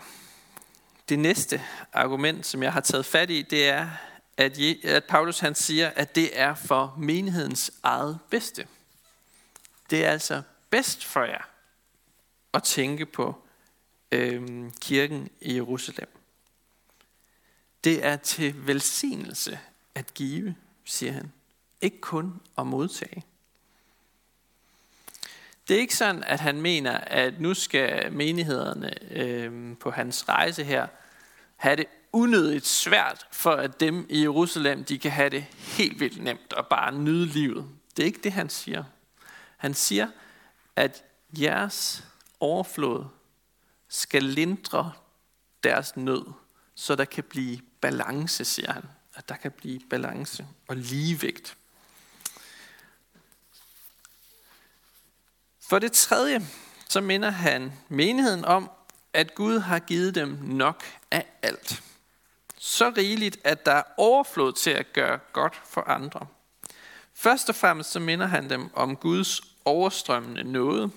Det 1.08 1.18
næste 1.18 1.62
argument, 1.92 2.46
som 2.46 2.62
jeg 2.62 2.72
har 2.72 2.80
taget 2.80 3.06
fat 3.06 3.30
i, 3.30 3.42
det 3.42 3.68
er, 3.68 3.90
at, 4.36 4.58
at 4.84 5.04
Paulus 5.04 5.38
han 5.38 5.54
siger, 5.54 5.90
at 5.90 6.14
det 6.14 6.40
er 6.40 6.54
for 6.54 6.94
menighedens 6.98 7.70
eget 7.82 8.18
bedste. 8.30 8.66
Det 9.90 10.04
er 10.04 10.10
altså 10.10 10.42
bedst 10.70 11.04
for 11.04 11.22
jer 11.24 11.42
at 12.54 12.62
tænke 12.62 13.06
på 13.06 13.42
øhm, 14.12 14.72
kirken 14.80 15.30
i 15.40 15.54
Jerusalem. 15.54 16.08
Det 17.84 18.04
er 18.04 18.16
til 18.16 18.66
velsignelse 18.66 19.58
at 19.94 20.14
give, 20.14 20.54
siger 20.84 21.12
han. 21.12 21.32
Ikke 21.80 22.00
kun 22.00 22.40
at 22.58 22.66
modtage. 22.66 23.24
Det 25.68 25.76
er 25.76 25.80
ikke 25.80 25.96
sådan, 25.96 26.24
at 26.24 26.40
han 26.40 26.62
mener, 26.62 26.98
at 26.98 27.40
nu 27.40 27.54
skal 27.54 28.12
menighederne 28.12 29.12
øh, 29.12 29.76
på 29.76 29.90
hans 29.90 30.28
rejse 30.28 30.64
her 30.64 30.86
have 31.56 31.76
det 31.76 31.86
unødigt 32.12 32.66
svært, 32.66 33.26
for 33.30 33.50
at 33.50 33.80
dem 33.80 34.06
i 34.10 34.22
Jerusalem, 34.22 34.84
de 34.84 34.98
kan 34.98 35.10
have 35.10 35.30
det 35.30 35.42
helt 35.58 36.00
vildt 36.00 36.22
nemt 36.22 36.52
og 36.52 36.66
bare 36.66 36.92
nyde 36.98 37.26
livet. 37.26 37.68
Det 37.96 38.02
er 38.02 38.06
ikke 38.06 38.20
det, 38.24 38.32
han 38.32 38.48
siger. 38.48 38.84
Han 39.56 39.74
siger, 39.74 40.08
at 40.76 41.04
jeres 41.38 42.04
overflod 42.40 43.04
skal 43.92 44.22
lindre 44.22 44.92
deres 45.64 45.96
nød, 45.96 46.24
så 46.74 46.94
der 46.94 47.04
kan 47.04 47.24
blive 47.24 47.60
balance, 47.80 48.44
siger 48.44 48.72
han. 48.72 48.84
At 49.14 49.28
der 49.28 49.36
kan 49.36 49.52
blive 49.52 49.80
balance 49.90 50.46
og 50.68 50.76
ligevægt. 50.76 51.56
For 55.60 55.78
det 55.78 55.92
tredje, 55.92 56.46
så 56.88 57.00
minder 57.00 57.30
han 57.30 57.72
menigheden 57.88 58.44
om, 58.44 58.70
at 59.12 59.34
Gud 59.34 59.58
har 59.58 59.78
givet 59.78 60.14
dem 60.14 60.38
nok 60.42 60.84
af 61.10 61.26
alt. 61.42 61.82
Så 62.58 62.92
rigeligt, 62.96 63.38
at 63.44 63.66
der 63.66 63.72
er 63.72 63.82
overflod 63.96 64.52
til 64.52 64.70
at 64.70 64.92
gøre 64.92 65.18
godt 65.32 65.60
for 65.64 65.80
andre. 65.80 66.26
Først 67.14 67.48
og 67.48 67.54
fremmest 67.54 67.90
så 67.90 68.00
minder 68.00 68.26
han 68.26 68.50
dem 68.50 68.74
om 68.74 68.96
Guds 68.96 69.40
overstrømmende 69.64 70.44
nåde, 70.44 70.90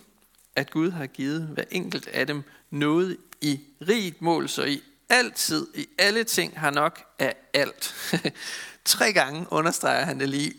at 0.56 0.72
Gud 0.72 0.92
har 0.92 1.08
givet 1.08 1.42
hver 1.42 1.64
enkelt 1.72 2.08
af 2.08 2.28
dem 2.28 2.44
noget 2.70 3.18
i 3.42 3.60
rigt 3.88 4.22
mål, 4.22 4.50
så 4.50 4.64
i 4.64 4.82
altid, 5.10 5.68
i 5.76 5.88
alle 5.98 6.24
ting 6.24 6.60
har 6.60 6.72
nok 6.72 7.04
af 7.20 7.36
alt. 7.54 7.96
Tre 8.86 9.14
gange 9.14 9.48
understreger 9.52 10.06
han 10.06 10.20
det 10.20 10.30
lige, 10.30 10.54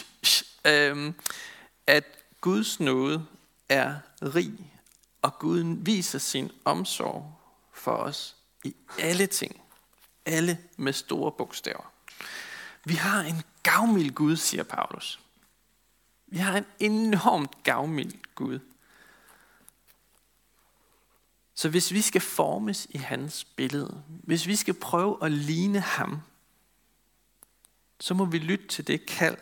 øhm, 0.64 1.14
at 1.86 2.04
Guds 2.40 2.80
nåde 2.80 3.26
er 3.68 3.94
rig, 4.22 4.52
og 5.22 5.38
Gud 5.38 5.76
viser 5.84 6.18
sin 6.18 6.50
omsorg 6.64 7.40
for 7.72 7.92
os 7.92 8.36
i 8.64 8.74
alle 8.98 9.26
ting. 9.26 9.60
Alle 10.26 10.58
med 10.76 10.92
store 10.92 11.32
bogstaver. 11.32 11.92
Vi 12.84 12.94
har 12.94 13.20
en 13.20 13.42
gavmild 13.62 14.10
Gud, 14.14 14.36
siger 14.36 14.62
Paulus. 14.62 15.20
Vi 16.26 16.38
har 16.38 16.56
en 16.56 16.66
enormt 16.80 17.62
gavmild 17.62 18.12
Gud. 18.34 18.58
Så 21.62 21.68
hvis 21.68 21.92
vi 21.92 22.00
skal 22.00 22.20
formes 22.20 22.86
i 22.90 22.98
hans 22.98 23.44
billede, 23.44 24.02
hvis 24.06 24.46
vi 24.46 24.56
skal 24.56 24.74
prøve 24.74 25.18
at 25.22 25.32
ligne 25.32 25.80
ham, 25.80 26.22
så 28.00 28.14
må 28.14 28.24
vi 28.24 28.38
lytte 28.38 28.66
til 28.66 28.86
det 28.86 29.06
kald, 29.06 29.36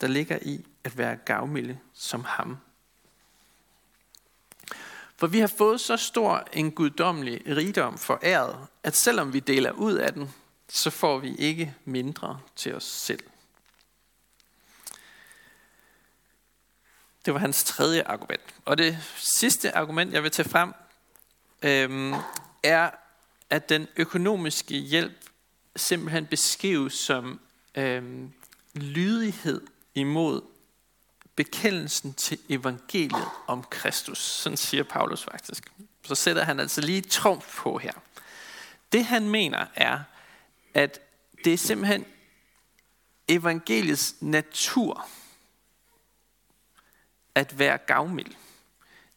der 0.00 0.06
ligger 0.06 0.38
i 0.42 0.66
at 0.84 0.98
være 0.98 1.16
gavmilde 1.16 1.78
som 1.94 2.24
ham. 2.24 2.58
For 5.16 5.26
vi 5.26 5.38
har 5.38 5.46
fået 5.46 5.80
så 5.80 5.96
stor 5.96 6.48
en 6.52 6.72
guddommelig 6.72 7.56
rigdom 7.56 7.98
for 7.98 8.20
æret, 8.22 8.66
at 8.82 8.96
selvom 8.96 9.32
vi 9.32 9.40
deler 9.40 9.70
ud 9.70 9.94
af 9.94 10.12
den, 10.12 10.34
så 10.68 10.90
får 10.90 11.18
vi 11.18 11.36
ikke 11.36 11.74
mindre 11.84 12.40
til 12.56 12.74
os 12.74 12.84
selv. 12.84 13.24
Det 17.24 17.34
var 17.34 17.40
hans 17.40 17.64
tredje 17.64 18.02
argument. 18.02 18.54
Og 18.64 18.78
det 18.78 18.98
sidste 19.38 19.76
argument, 19.76 20.12
jeg 20.12 20.22
vil 20.22 20.30
tage 20.30 20.48
frem, 20.48 20.72
øhm, 21.62 22.14
er, 22.62 22.90
at 23.50 23.68
den 23.68 23.88
økonomiske 23.96 24.74
hjælp 24.76 25.24
simpelthen 25.76 26.26
beskrives 26.26 26.94
som 26.94 27.40
øhm, 27.74 28.32
lydighed 28.74 29.66
imod 29.94 30.42
bekendelsen 31.36 32.14
til 32.14 32.38
evangeliet 32.48 33.28
om 33.46 33.64
Kristus. 33.70 34.18
Sådan 34.18 34.56
siger 34.56 34.82
Paulus 34.82 35.24
faktisk. 35.24 35.72
Så 36.04 36.14
sætter 36.14 36.44
han 36.44 36.60
altså 36.60 36.80
lige 36.80 37.00
trumf 37.00 37.56
på 37.56 37.78
her. 37.78 37.92
Det 38.92 39.04
han 39.04 39.28
mener 39.28 39.66
er, 39.74 40.00
at 40.74 41.00
det 41.44 41.52
er 41.52 41.58
simpelthen 41.58 42.04
evangeliets 43.28 44.14
natur 44.20 45.08
at 47.34 47.58
være 47.58 47.78
gavmild. 47.78 48.34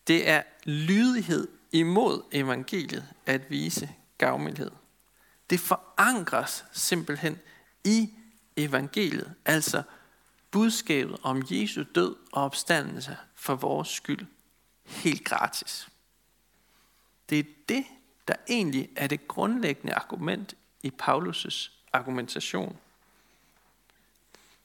Det 0.08 0.30
er 0.30 0.44
lydighed 0.64 1.48
imod 1.72 2.22
evangeliet 2.32 3.08
at 3.26 3.50
vise 3.50 3.90
gavmildhed. 4.18 4.72
Det 5.50 5.60
forankres 5.60 6.66
simpelthen 6.72 7.40
i 7.84 8.14
evangeliet, 8.58 9.34
altså 9.46 9.84
budskabet 10.52 11.18
om 11.24 11.44
Jesu 11.52 11.84
død 11.96 12.16
og 12.32 12.44
opstandelse 12.44 13.18
for 13.36 13.56
vores 13.56 13.88
skyld 13.88 14.28
helt 14.86 15.24
gratis. 15.24 15.90
Det 17.30 17.40
er 17.40 17.44
det, 17.70 17.86
der 18.28 18.36
egentlig 18.50 18.90
er 18.96 19.08
det 19.08 19.28
grundlæggende 19.28 19.94
argument 19.94 20.56
i 20.84 20.92
Paulus' 21.02 21.72
argumentation. 21.94 22.78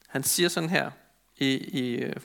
Han 0.07 0.23
siger 0.23 0.49
sådan 0.49 0.69
her 0.69 0.91
i, 1.37 1.51
i, 1.55 1.95
øh, 1.95 2.15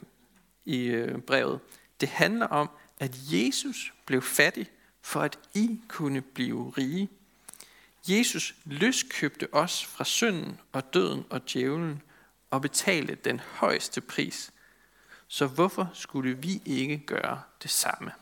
i 0.64 0.84
øh, 0.84 1.18
brevet. 1.18 1.60
Det 2.00 2.08
handler 2.08 2.46
om, 2.46 2.70
at 3.00 3.16
Jesus 3.32 3.92
blev 4.06 4.22
fattig, 4.22 4.70
for 5.02 5.20
at 5.20 5.38
I 5.54 5.80
kunne 5.88 6.20
blive 6.20 6.70
rige. 6.78 7.08
Jesus 8.08 8.54
løskøbte 8.64 9.54
os 9.54 9.84
fra 9.84 10.04
synden 10.04 10.60
og 10.72 10.94
døden 10.94 11.24
og 11.30 11.52
djævlen 11.52 12.02
og 12.50 12.62
betalte 12.62 13.14
den 13.14 13.40
højeste 13.40 14.00
pris. 14.00 14.52
Så 15.28 15.46
hvorfor 15.46 15.90
skulle 15.94 16.34
vi 16.34 16.62
ikke 16.64 16.98
gøre 17.06 17.42
det 17.62 17.70
samme? 17.70 18.12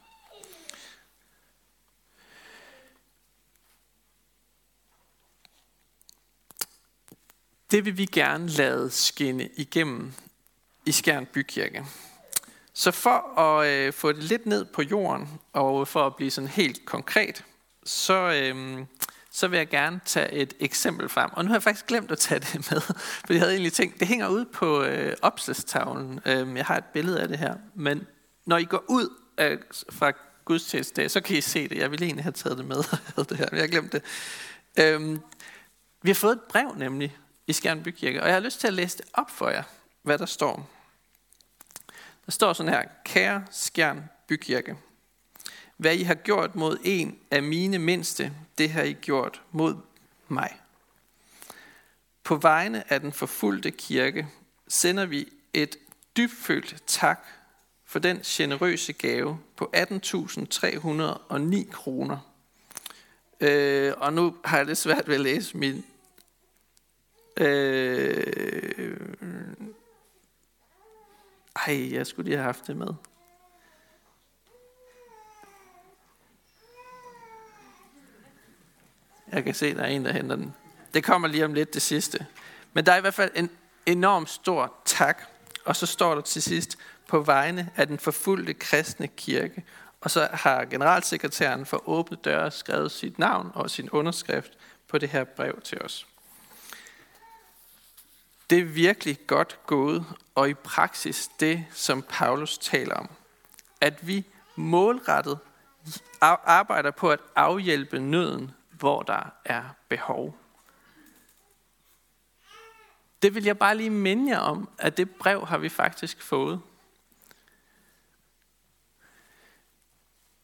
Det 7.71 7.85
vil 7.85 7.99
vi 7.99 8.05
gerne 8.05 8.49
lade 8.49 8.91
skinne 8.91 9.49
igennem 9.57 10.13
i 10.87 10.93
Skjern 10.93 11.27
Bykirke. 11.27 11.85
Så 12.79 12.91
for 12.91 13.39
at 13.39 13.67
øh, 13.69 13.93
få 13.93 14.13
det 14.13 14.23
lidt 14.23 14.47
ned 14.47 14.65
på 14.65 14.83
jorden, 14.83 15.29
og 15.53 15.89
for 15.89 16.07
at 16.07 16.17
blive 16.17 16.31
sådan 16.31 16.49
helt 16.49 16.87
konkret, 16.87 17.45
så, 17.85 18.15
øh, 18.15 18.85
så 19.31 19.49
vil 19.49 19.57
jeg 19.57 19.69
gerne 19.69 20.01
tage 20.05 20.33
et 20.33 20.55
eksempel 20.61 21.09
frem. 21.09 21.31
Og 21.33 21.45
nu 21.45 21.49
har 21.49 21.55
jeg 21.55 21.63
faktisk 21.63 21.87
glemt 21.87 22.11
at 22.11 22.19
tage 22.19 22.41
det 22.41 22.55
med, 22.55 22.81
for 23.27 23.33
jeg 23.33 23.41
havde 23.41 23.53
egentlig 23.53 23.73
tænkt, 23.73 24.01
det 24.01 24.09
hænger 24.09 24.29
ud 24.29 24.45
på 24.45 24.83
øh, 24.83 25.17
opslagstavlen. 25.23 26.21
Øh, 26.27 26.57
jeg 26.57 26.65
har 26.65 26.77
et 26.77 26.85
billede 26.85 27.21
af 27.21 27.29
det 27.29 27.39
her. 27.39 27.55
Men 27.75 28.07
når 28.47 28.59
I 28.59 28.65
går 28.65 28.85
ud 28.89 29.09
af, 29.39 29.59
fra 29.91 30.13
gudstjenestedag, 30.45 31.11
så 31.11 31.21
kan 31.21 31.37
I 31.37 31.41
se 31.41 31.69
det. 31.69 31.79
Jeg 31.79 31.91
ville 31.91 32.07
egentlig 32.07 32.25
have 32.25 32.33
taget 32.33 32.59
det 32.59 32.67
med, 32.67 32.77
det 33.29 33.37
her, 33.37 33.47
men 33.51 33.57
jeg 33.57 33.63
har 33.63 33.69
glemt 33.69 33.93
det. 33.93 34.03
Øh, 34.79 35.19
vi 36.03 36.11
har 36.11 36.15
fået 36.15 36.33
et 36.33 36.43
brev 36.49 36.75
nemlig 36.77 37.17
i 37.47 37.53
Skjern 37.53 37.83
Bykirke, 37.83 38.23
og 38.23 38.27
jeg 38.27 38.35
har 38.37 38.41
lyst 38.41 38.61
til 38.61 38.67
at 38.67 38.75
læse 38.75 38.99
det 38.99 39.07
op 39.13 39.31
for 39.31 39.49
jer, 39.49 39.63
hvad 40.03 40.19
der 40.19 40.27
står. 40.27 40.78
Der 42.29 42.33
står 42.33 42.53
sådan 42.53 42.73
her, 42.73 42.85
kære 43.05 43.45
Skjern 43.51 44.05
Bykirke. 44.27 44.77
Hvad 45.77 45.95
I 45.95 46.03
har 46.03 46.15
gjort 46.15 46.55
mod 46.55 46.79
en 46.85 47.19
af 47.31 47.43
mine 47.43 47.79
mindste, 47.79 48.33
det 48.59 48.71
har 48.71 48.83
I 48.83 48.93
gjort 48.93 49.43
mod 49.53 49.77
mig. 50.29 50.61
På 52.25 52.37
vegne 52.37 52.93
af 52.93 53.01
den 53.01 53.13
forfulgte 53.13 53.71
kirke 53.71 54.29
sender 54.69 55.07
vi 55.07 55.29
et 55.53 55.77
dybfølt 56.17 56.83
tak 56.87 57.27
for 57.85 57.99
den 57.99 58.21
generøse 58.25 58.93
gave 58.93 59.39
på 59.57 59.73
18.309 59.77 61.71
kroner. 61.71 62.19
Øh, 63.41 63.93
og 63.97 64.13
nu 64.13 64.37
har 64.45 64.57
jeg 64.57 64.67
det 64.67 64.79
svært 64.79 65.09
ved 65.09 65.15
at 65.15 65.21
læse 65.21 65.57
min... 65.57 65.85
Øh, 67.37 68.59
ej, 71.69 71.93
jeg 71.93 72.07
skulle 72.07 72.29
lige 72.29 72.37
have 72.37 72.45
haft 72.45 72.67
det 72.67 72.77
med. 72.77 72.89
Jeg 79.33 79.45
kan 79.45 79.55
se, 79.55 79.75
der 79.75 79.83
er 79.83 79.87
en, 79.87 80.05
der 80.05 80.13
henter 80.13 80.37
den. 80.37 80.55
Det 80.95 81.05
kommer 81.05 81.29
lige 81.29 81.45
om 81.45 81.55
lidt 81.55 81.75
det 81.75 81.83
sidste. 81.83 82.27
Men 82.73 82.87
der 82.87 82.93
er 82.93 82.97
i 82.97 83.01
hvert 83.01 83.15
fald 83.15 83.31
en 83.35 83.51
enorm 83.87 84.27
stor 84.27 84.75
tak. 84.85 85.23
Og 85.65 85.77
så 85.77 85.87
står 85.87 86.15
der 86.15 86.23
til 86.23 86.43
sidst, 86.43 86.79
på 87.09 87.21
vegne 87.21 87.71
af 87.77 87.87
den 87.87 87.99
forfulgte 87.99 88.55
kristne 88.55 89.09
kirke 89.09 89.65
Og 90.01 90.11
så 90.11 90.29
har 90.33 90.65
generalsekretæren 90.65 91.67
for 91.67 91.89
åbne 91.89 92.17
døre 92.17 92.51
skrevet 92.51 92.93
sit 92.93 93.19
navn 93.19 93.51
og 93.55 93.71
sin 93.71 93.91
underskrift 93.91 94.53
på 94.89 94.99
det 94.99 95.09
her 95.09 95.25
brev 95.25 95.61
til 95.61 95.83
os. 95.83 96.07
Det 98.51 98.59
er 98.59 98.65
virkelig 98.65 99.19
godt 99.27 99.59
gået, 99.67 100.07
og 100.35 100.51
i 100.51 100.55
praksis 100.55 101.31
det, 101.41 101.67
som 101.71 102.03
Paulus 102.03 102.59
taler 102.59 102.95
om. 102.95 103.11
At 103.81 104.07
vi 104.07 104.25
målrettet 104.57 105.39
arbejder 106.21 106.91
på 106.91 107.11
at 107.11 107.21
afhjælpe 107.37 107.99
nøden, 107.99 108.51
hvor 108.71 109.03
der 109.03 109.33
er 109.45 109.65
behov. 109.89 110.39
Det 113.23 113.35
vil 113.35 113.45
jeg 113.45 113.59
bare 113.59 113.77
lige 113.77 113.91
minde 113.91 114.31
jer 114.31 114.39
om, 114.39 114.69
at 114.79 114.97
det 114.97 115.11
brev 115.11 115.47
har 115.47 115.59
vi 115.59 115.69
faktisk 115.69 116.23
fået. 116.23 116.61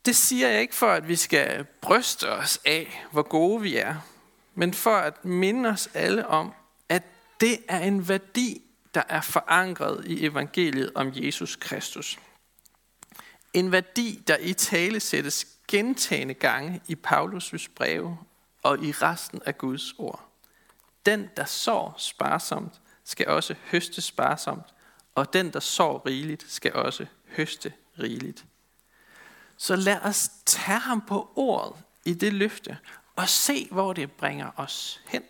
Det 0.04 0.16
siger 0.16 0.48
jeg 0.48 0.60
ikke 0.60 0.74
for, 0.74 0.90
at 0.90 1.08
vi 1.08 1.16
skal 1.16 1.64
bryste 1.64 2.30
os 2.30 2.60
af, 2.64 3.06
hvor 3.12 3.22
gode 3.22 3.62
vi 3.62 3.76
er, 3.76 3.96
men 4.54 4.74
for 4.74 4.96
at 4.96 5.24
minde 5.24 5.68
os 5.68 5.88
alle 5.94 6.26
om, 6.26 6.54
det 7.40 7.58
er 7.68 7.78
en 7.78 8.08
værdi, 8.08 8.62
der 8.94 9.02
er 9.08 9.20
forankret 9.20 10.04
i 10.06 10.26
evangeliet 10.26 10.92
om 10.94 11.12
Jesus 11.14 11.56
Kristus. 11.56 12.18
En 13.52 13.72
værdi, 13.72 14.22
der 14.26 14.36
i 14.36 14.52
tale 14.52 15.00
sættes 15.00 15.46
gentagende 15.68 16.34
gange 16.34 16.80
i 16.88 16.96
Paulus' 17.06 17.66
breve 17.74 18.18
og 18.62 18.84
i 18.84 18.92
resten 18.92 19.42
af 19.46 19.58
Guds 19.58 19.92
ord. 19.98 20.28
Den, 21.06 21.30
der 21.36 21.44
sår 21.44 21.94
sparsomt, 21.98 22.80
skal 23.04 23.28
også 23.28 23.54
høste 23.70 24.02
sparsomt, 24.02 24.74
og 25.14 25.32
den, 25.32 25.52
der 25.52 25.60
sår 25.60 26.06
rigeligt, 26.06 26.52
skal 26.52 26.72
også 26.72 27.06
høste 27.36 27.72
rigeligt. 27.98 28.44
Så 29.56 29.76
lad 29.76 30.00
os 30.00 30.30
tage 30.46 30.78
ham 30.78 31.00
på 31.00 31.32
ordet 31.36 31.82
i 32.04 32.14
det 32.14 32.32
løfte, 32.32 32.78
og 33.16 33.28
se, 33.28 33.68
hvor 33.70 33.92
det 33.92 34.12
bringer 34.12 34.50
os 34.56 35.00
hen. 35.06 35.22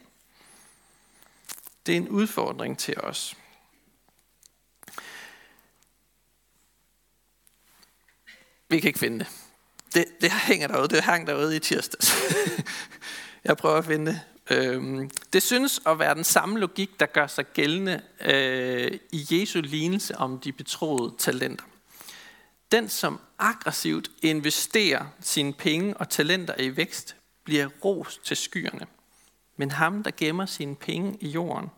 Det 1.87 1.93
er 1.93 1.97
en 1.97 2.09
udfordring 2.09 2.79
til 2.79 3.01
os. 3.01 3.37
Vi 8.69 8.81
kan 8.81 8.89
ikke 8.89 8.99
finde 8.99 9.19
det. 9.19 9.29
Det, 9.95 10.05
det 10.21 10.31
hænger 10.31 10.69
derude. 10.69 10.89
Det 10.89 11.03
hang 11.03 11.27
derude 11.27 11.57
i 11.57 11.59
tirsdags. 11.59 12.13
Jeg 13.45 13.57
prøver 13.57 13.77
at 13.77 13.85
finde 13.85 14.13
det. 14.13 14.21
Øhm, 14.51 15.11
det 15.33 15.43
synes 15.43 15.81
at 15.87 15.99
være 15.99 16.15
den 16.15 16.25
samme 16.25 16.59
logik, 16.59 17.01
der 17.01 17.07
gør 17.07 17.27
sig 17.27 17.47
gældende 17.53 18.03
øh, 18.21 18.99
i 19.13 19.27
Jesu 19.31 19.61
lignelse 19.61 20.19
om 20.19 20.39
de 20.39 20.53
betroede 20.53 21.15
talenter. 21.19 21.65
Den, 22.73 22.89
som 22.89 23.21
aggressivt 23.39 24.11
investerer 24.23 25.07
sine 25.21 25.53
penge 25.53 25.97
og 25.97 26.09
talenter 26.09 26.55
i 26.59 26.77
vækst, 26.77 27.17
bliver 27.45 27.69
ros 27.85 28.21
til 28.25 28.37
skyerne. 28.37 28.87
Men 29.57 29.71
ham, 29.71 30.03
der 30.03 30.11
gemmer 30.17 30.47
sine 30.47 30.77
penge 30.77 31.19
i 31.21 31.29
jorden, 31.29 31.71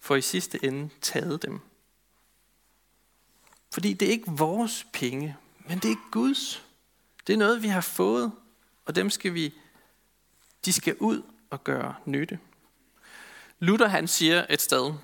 får 0.00 0.16
i 0.16 0.20
sidste 0.20 0.64
ende 0.64 0.88
taget 1.00 1.42
dem. 1.42 1.60
Fordi 3.72 3.92
det 3.92 4.08
er 4.08 4.12
ikke 4.12 4.30
vores 4.30 4.86
penge, 4.92 5.36
men 5.68 5.78
det 5.78 5.90
er 5.90 6.10
Guds. 6.10 6.66
Det 7.26 7.32
er 7.32 7.36
noget, 7.36 7.62
vi 7.62 7.68
har 7.68 7.80
fået, 7.80 8.32
og 8.84 8.96
dem 8.96 9.10
skal 9.10 9.34
vi, 9.34 9.54
de 10.64 10.72
skal 10.72 10.96
ud 11.00 11.22
og 11.50 11.64
gøre 11.64 11.94
nytte. 12.04 12.38
Luther 13.58 13.86
han 13.86 14.08
siger 14.08 14.46
et 14.50 14.62
sted, 14.62 14.94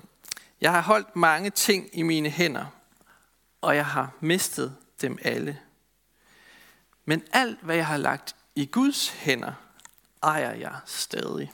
jeg 0.61 0.71
har 0.71 0.81
holdt 0.81 1.15
mange 1.15 1.49
ting 1.49 1.89
i 1.93 2.01
mine 2.01 2.29
hænder, 2.29 2.65
og 3.61 3.75
jeg 3.75 3.85
har 3.85 4.13
mistet 4.19 4.75
dem 5.01 5.17
alle. 5.21 5.59
Men 7.05 7.23
alt, 7.33 7.59
hvad 7.61 7.75
jeg 7.75 7.87
har 7.87 7.97
lagt 7.97 8.35
i 8.55 8.65
Guds 8.65 9.09
hænder, 9.09 9.53
ejer 10.23 10.53
jeg 10.53 10.79
stadig. 10.85 11.51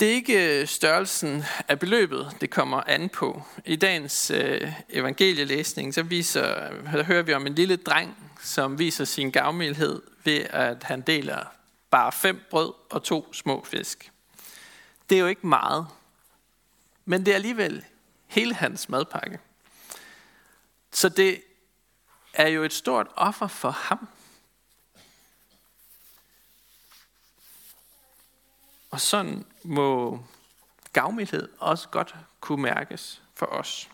Det 0.00 0.08
er 0.08 0.12
ikke 0.12 0.60
øh, 0.60 0.66
størrelsen 0.66 1.44
af 1.68 1.78
beløbet, 1.78 2.36
det 2.40 2.50
kommer 2.50 2.82
an 2.86 3.08
på. 3.08 3.42
I 3.64 3.76
dagens 3.76 4.30
øh, 4.30 4.72
evangelielæsning, 4.88 5.94
så 5.94 6.02
viser, 6.02 6.70
der 6.92 7.02
hører 7.02 7.22
vi 7.22 7.32
om 7.32 7.46
en 7.46 7.54
lille 7.54 7.76
dreng, 7.76 8.32
som 8.42 8.78
viser 8.78 9.04
sin 9.04 9.30
gavmildhed 9.30 10.02
ved, 10.24 10.46
at 10.50 10.82
han 10.82 11.00
deler 11.00 11.44
bare 11.90 12.12
fem 12.12 12.40
brød 12.50 12.72
og 12.90 13.02
to 13.02 13.32
små 13.32 13.64
fisk. 13.64 14.12
Det 15.10 15.16
er 15.16 15.20
jo 15.20 15.26
ikke 15.26 15.46
meget, 15.46 15.86
men 17.04 17.26
det 17.26 17.30
er 17.32 17.36
alligevel 17.36 17.84
hele 18.26 18.54
hans 18.54 18.88
madpakke. 18.88 19.38
Så 20.92 21.08
det 21.08 21.42
er 22.34 22.48
jo 22.48 22.64
et 22.64 22.72
stort 22.72 23.06
offer 23.16 23.46
for 23.46 23.70
ham. 23.70 24.08
Og 28.90 29.00
sådan 29.00 29.46
må 29.64 30.20
gavmildhed 30.92 31.48
også 31.58 31.88
godt 31.88 32.16
kunne 32.40 32.62
mærkes 32.62 33.22
for 33.34 33.46
os. 33.46 33.90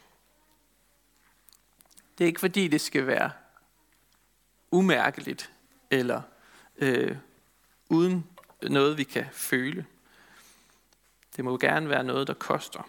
Det 2.19 2.25
er 2.25 2.27
ikke 2.29 2.41
fordi, 2.41 2.69
det 2.69 2.81
skal 2.81 3.07
være 3.07 3.31
umærkeligt 4.71 5.53
eller 5.91 6.23
øh, 6.77 7.17
uden 7.89 8.27
noget, 8.63 8.99
vi 8.99 9.05
kan 9.05 9.27
føle. 9.33 9.87
Det 11.37 11.45
må 11.45 11.59
gerne 11.59 11.89
være 11.89 12.05
noget, 12.05 12.27
der 12.27 12.35
koster. 12.35 12.89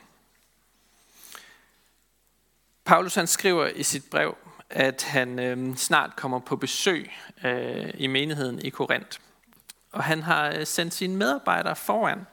Paulus 2.85 3.15
han 3.15 3.27
skriver 3.27 3.67
i 3.67 3.83
sit 3.83 4.09
brev, 4.09 4.37
at 4.69 5.03
han 5.03 5.39
øh, 5.39 5.75
snart 5.75 6.15
kommer 6.15 6.39
på 6.39 6.55
besøg 6.55 7.11
øh, 7.43 7.93
i 7.93 8.07
menigheden 8.07 8.59
i 8.59 8.69
Korinth. 8.69 9.19
Og 9.95 10.03
han 10.03 10.23
har 10.23 10.49
øh, 10.49 10.67
sendt 10.67 10.93
sine 10.93 11.15
medarbejdere 11.15 11.75
foran, 11.75 12.27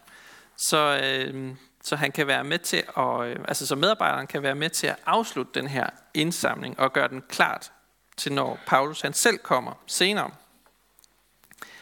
så, 0.56 1.00
øh, 1.04 1.54
så 1.82 1.96
han 1.96 2.12
kan 2.12 2.26
være 2.26 2.44
med 2.44 2.58
til 2.58 2.82
at, 2.96 3.20
øh, 3.20 3.36
altså 3.48 3.66
så 3.66 3.76
medarbejderen 3.76 4.26
kan 4.26 4.42
være 4.42 4.54
med 4.54 4.70
til 4.70 4.86
at 4.86 4.96
afslutte 5.06 5.60
den 5.60 5.68
her 5.68 5.86
indsamling 6.14 6.80
og 6.80 6.92
gøre 6.92 7.08
den 7.08 7.22
klart 7.28 7.72
til 8.16 8.32
når 8.32 8.58
Paulus 8.66 9.00
han 9.00 9.12
selv 9.12 9.38
kommer 9.38 9.72
senere. 9.86 10.30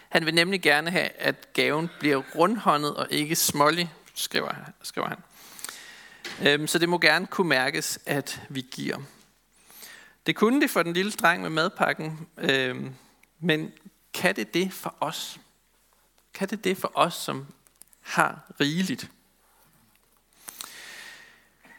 Han 0.08 0.26
vil 0.26 0.34
nemlig 0.34 0.62
gerne 0.62 0.90
have, 0.90 1.08
at 1.08 1.52
gaven 1.52 1.90
bliver 1.98 2.22
rundhåndet 2.34 2.96
og 2.96 3.06
ikke 3.10 3.36
smålig, 3.36 3.92
skriver, 4.14 4.54
skriver 4.82 5.08
han. 5.08 5.18
Øhm, 6.46 6.66
så 6.66 6.78
det 6.78 6.88
må 6.88 6.98
gerne 6.98 7.26
kunne 7.26 7.48
mærkes, 7.48 7.98
at 8.06 8.40
vi 8.48 8.66
giver. 8.70 8.96
Det 10.26 10.36
kunne 10.36 10.60
det 10.60 10.70
for 10.70 10.82
den 10.82 10.92
lille 10.92 11.12
dreng 11.12 11.42
med 11.42 11.50
madpakken, 11.50 12.28
øhm, 12.38 12.94
men 13.40 13.72
kan 14.14 14.36
det 14.36 14.54
det 14.54 14.72
for 14.72 14.94
os? 15.00 15.40
Kan 16.34 16.48
det 16.48 16.64
det 16.64 16.76
for 16.76 16.92
os, 16.94 17.14
som 17.14 17.46
har 18.00 18.52
rigeligt? 18.60 19.10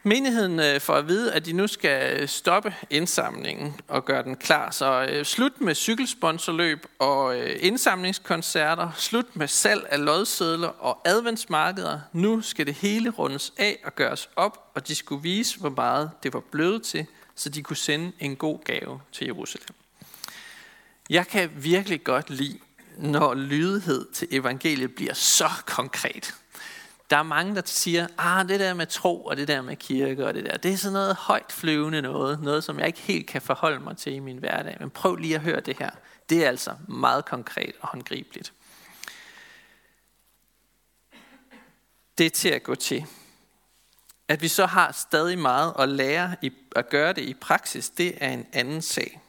Menigheden 0.03 0.59
øh, 0.59 0.79
får 0.79 0.93
at 0.93 1.07
vide, 1.07 1.33
at 1.33 1.45
de 1.45 1.53
nu 1.53 1.67
skal 1.67 2.27
stoppe 2.27 2.75
indsamlingen 2.89 3.81
og 3.87 4.05
gøre 4.05 4.23
den 4.23 4.35
klar. 4.35 4.71
Så 4.71 5.07
øh, 5.09 5.25
slut 5.25 5.61
med 5.61 5.75
cykelsponsorløb 5.75 6.85
og 6.99 7.39
øh, 7.39 7.57
indsamlingskoncerter, 7.59 8.91
slut 8.97 9.35
med 9.35 9.47
salg 9.47 9.87
af 9.89 10.05
lodsedler 10.05 10.67
og 10.67 11.01
adventsmarkeder. 11.05 11.99
Nu 12.13 12.41
skal 12.41 12.65
det 12.65 12.73
hele 12.73 13.09
rundes 13.09 13.53
af 13.57 13.79
og 13.83 13.95
gøres 13.95 14.29
op, 14.35 14.71
og 14.75 14.87
de 14.87 14.95
skulle 14.95 15.23
vise, 15.23 15.59
hvor 15.59 15.69
meget 15.69 16.11
det 16.23 16.33
var 16.33 16.43
blevet 16.51 16.83
til, 16.83 17.05
så 17.35 17.49
de 17.49 17.63
kunne 17.63 17.77
sende 17.77 18.11
en 18.19 18.35
god 18.35 18.63
gave 18.63 19.01
til 19.11 19.25
Jerusalem. 19.25 19.75
Jeg 21.09 21.27
kan 21.27 21.51
virkelig 21.55 22.03
godt 22.03 22.29
lide, 22.29 22.59
når 22.97 23.33
lydighed 23.33 24.11
til 24.13 24.27
evangeliet 24.31 24.95
bliver 24.95 25.13
så 25.13 25.49
konkret. 25.65 26.35
Der 27.09 27.17
er 27.17 27.23
mange, 27.23 27.55
der 27.55 27.61
siger, 27.65 28.07
ah, 28.17 28.47
det 28.47 28.59
der 28.59 28.73
med 28.73 28.85
tro 28.85 29.25
og 29.25 29.37
det 29.37 29.47
der 29.47 29.61
med 29.61 29.75
kirke 29.75 30.27
og 30.27 30.33
det 30.33 30.45
der, 30.45 30.57
det 30.57 30.73
er 30.73 30.77
sådan 30.77 30.93
noget 30.93 31.15
højt 31.15 31.51
flyvende 31.51 32.01
noget, 32.01 32.41
noget 32.41 32.63
som 32.63 32.79
jeg 32.79 32.87
ikke 32.87 32.99
helt 32.99 33.27
kan 33.27 33.41
forholde 33.41 33.79
mig 33.79 33.97
til 33.97 34.13
i 34.13 34.19
min 34.19 34.37
hverdag. 34.37 34.77
Men 34.79 34.89
prøv 34.89 35.15
lige 35.15 35.35
at 35.35 35.41
høre 35.41 35.59
det 35.59 35.77
her. 35.77 35.89
Det 36.29 36.45
er 36.45 36.47
altså 36.47 36.75
meget 36.87 37.25
konkret 37.25 37.73
og 37.81 37.87
håndgribeligt. 37.87 38.53
Det 42.17 42.25
er 42.25 42.29
til 42.29 42.49
at 42.49 42.63
gå 42.63 42.75
til. 42.75 43.05
At 44.27 44.41
vi 44.41 44.47
så 44.47 44.65
har 44.65 44.91
stadig 44.91 45.39
meget 45.39 45.73
at 45.79 45.89
lære 45.89 46.35
i, 46.41 46.51
at 46.75 46.89
gøre 46.89 47.13
det 47.13 47.21
i 47.21 47.33
praksis, 47.33 47.89
det 47.89 48.13
er 48.17 48.29
en 48.29 48.45
anden 48.53 48.81
sag. 48.81 49.20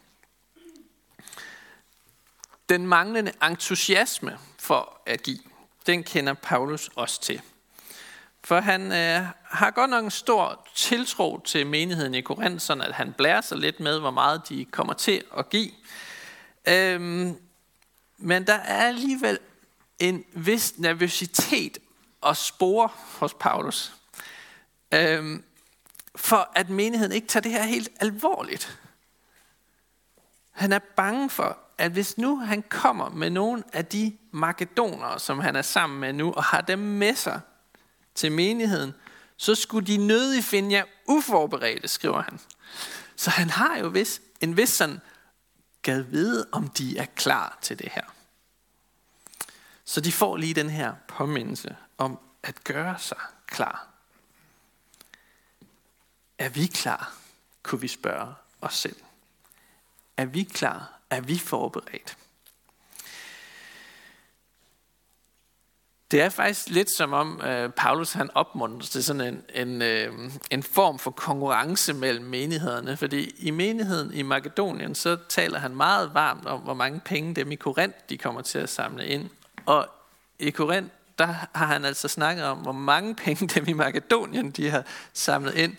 Den 2.73 2.87
manglende 2.87 3.33
entusiasme 3.43 4.39
for 4.59 5.01
at 5.07 5.23
give, 5.23 5.39
den 5.87 6.05
kender 6.05 6.35
Paulus 6.35 6.91
også 6.97 7.21
til. 7.21 7.43
For 8.45 8.61
han 8.61 8.93
øh, 8.93 9.27
har 9.45 9.71
godt 9.71 9.91
nok 9.91 10.05
en 10.05 10.11
stor 10.11 10.69
tiltro 10.75 11.41
til 11.45 11.67
menigheden 11.67 12.15
i 12.15 12.21
Korinth, 12.21 12.61
sådan 12.61 12.83
at 12.83 12.93
han 12.93 13.13
blærer 13.13 13.41
sig 13.41 13.59
lidt 13.59 13.81
med, 13.81 14.01
hvor 14.01 14.11
meget 14.11 14.49
de 14.49 14.65
kommer 14.65 14.93
til 14.93 15.25
at 15.39 15.51
give. 15.51 15.71
Øhm, 16.69 17.37
men 18.19 18.47
der 18.47 18.55
er 18.55 18.87
alligevel 18.87 19.39
en 19.99 20.25
vis 20.33 20.79
nervøsitet 20.79 21.79
og 22.21 22.37
spore 22.37 22.89
hos 23.19 23.35
Paulus. 23.35 23.93
Øhm, 24.95 25.45
for 26.17 26.51
at 26.55 26.71
menigheden 26.71 27.13
ikke 27.13 27.27
tager 27.29 27.43
det 27.43 27.53
her 27.53 27.63
helt 27.63 27.89
alvorligt. 28.01 28.79
Han 30.51 30.73
er 30.73 30.79
bange 30.79 31.31
for, 31.31 31.59
at 31.83 31.93
hvis 31.93 32.19
nu 32.19 32.39
han 32.39 32.63
kommer 32.63 33.09
med 33.09 33.31
nogle 33.31 33.63
af 33.73 33.87
de 33.87 34.19
makedonere, 34.31 35.21
som 35.21 35.39
han 35.39 35.57
er 35.57 35.63
sammen 35.63 36.01
med 36.01 36.13
nu, 36.13 36.33
og 36.33 36.45
har 36.45 36.61
dem 36.61 36.79
med 36.79 37.15
sig 37.15 37.41
til 38.15 38.33
menigheden, 38.33 38.95
så 39.37 39.55
skulle 39.55 39.87
de 39.87 39.97
nødig 39.97 40.45
finde 40.45 40.75
jer 40.75 40.85
uforberedte, 41.09 41.89
skriver 41.89 42.23
han. 42.23 42.41
Så 43.17 43.31
han 43.31 43.51
har 43.51 43.79
jo 43.79 43.89
vis, 43.89 44.21
en 44.41 44.57
vis 44.57 44.69
sådan, 44.69 45.01
gad 45.83 46.01
vide, 46.01 46.47
om 46.53 46.69
de 46.69 46.99
er 46.99 47.05
klar 47.05 47.59
til 47.63 47.79
det 47.79 47.93
her. 47.93 48.15
Så 49.85 50.01
de 50.01 50.13
får 50.13 50.37
lige 50.37 50.55
den 50.55 50.71
her 50.71 50.95
påmindelse 51.09 51.77
om 51.99 52.19
at 52.43 52.65
gøre 52.65 52.99
sig 52.99 53.21
klar. 53.47 53.89
Er 56.39 56.49
vi 56.49 56.67
klar, 56.67 57.15
kunne 57.63 57.81
vi 57.81 57.89
spørge 57.89 58.35
os 58.61 58.75
selv. 58.75 58.97
Er 60.17 60.25
vi 60.25 60.43
klar? 60.43 61.02
Er 61.13 61.21
vi 61.21 61.39
forberedt? 61.39 62.17
Det 66.11 66.21
er 66.21 66.29
faktisk 66.29 66.69
lidt 66.69 66.91
som 66.91 67.13
om 67.13 67.41
øh, 67.41 67.71
Paulus 67.71 68.13
han 68.13 68.31
opmuntrer 68.35 68.87
til 68.87 69.05
sådan 69.05 69.21
en, 69.21 69.69
en, 69.69 69.83
øh, 69.83 70.31
en 70.51 70.63
form 70.63 70.99
for 70.99 71.11
konkurrence 71.11 71.95
mellem 71.95 72.25
menighederne. 72.25 72.97
Fordi 72.97 73.35
i 73.39 73.51
menigheden 73.51 74.15
i 74.15 74.23
Makedonien, 74.23 74.95
så 74.95 75.19
taler 75.29 75.59
han 75.59 75.77
meget 75.77 76.15
varmt 76.15 76.47
om, 76.47 76.61
hvor 76.61 76.75
mange 76.75 77.01
penge 77.01 77.35
dem 77.35 77.53
i 77.53 77.55
Korinth, 77.55 77.97
de 78.09 78.19
kommer 78.19 78.41
til 78.41 78.59
at 78.59 78.69
samle 78.69 79.07
ind. 79.07 79.31
Og 79.67 79.89
i 80.39 80.51
Korinth, 80.51 80.91
der 81.19 81.27
har 81.53 81.67
han 81.67 81.85
altså 81.85 82.09
snakket 82.09 82.45
om, 82.45 82.59
hvor 82.59 82.73
mange 82.73 83.15
penge 83.15 83.47
dem 83.55 83.65
i 83.69 83.73
Makedonien, 83.73 84.51
de 84.51 84.71
har 84.71 84.85
samlet 85.13 85.55
ind. 85.55 85.77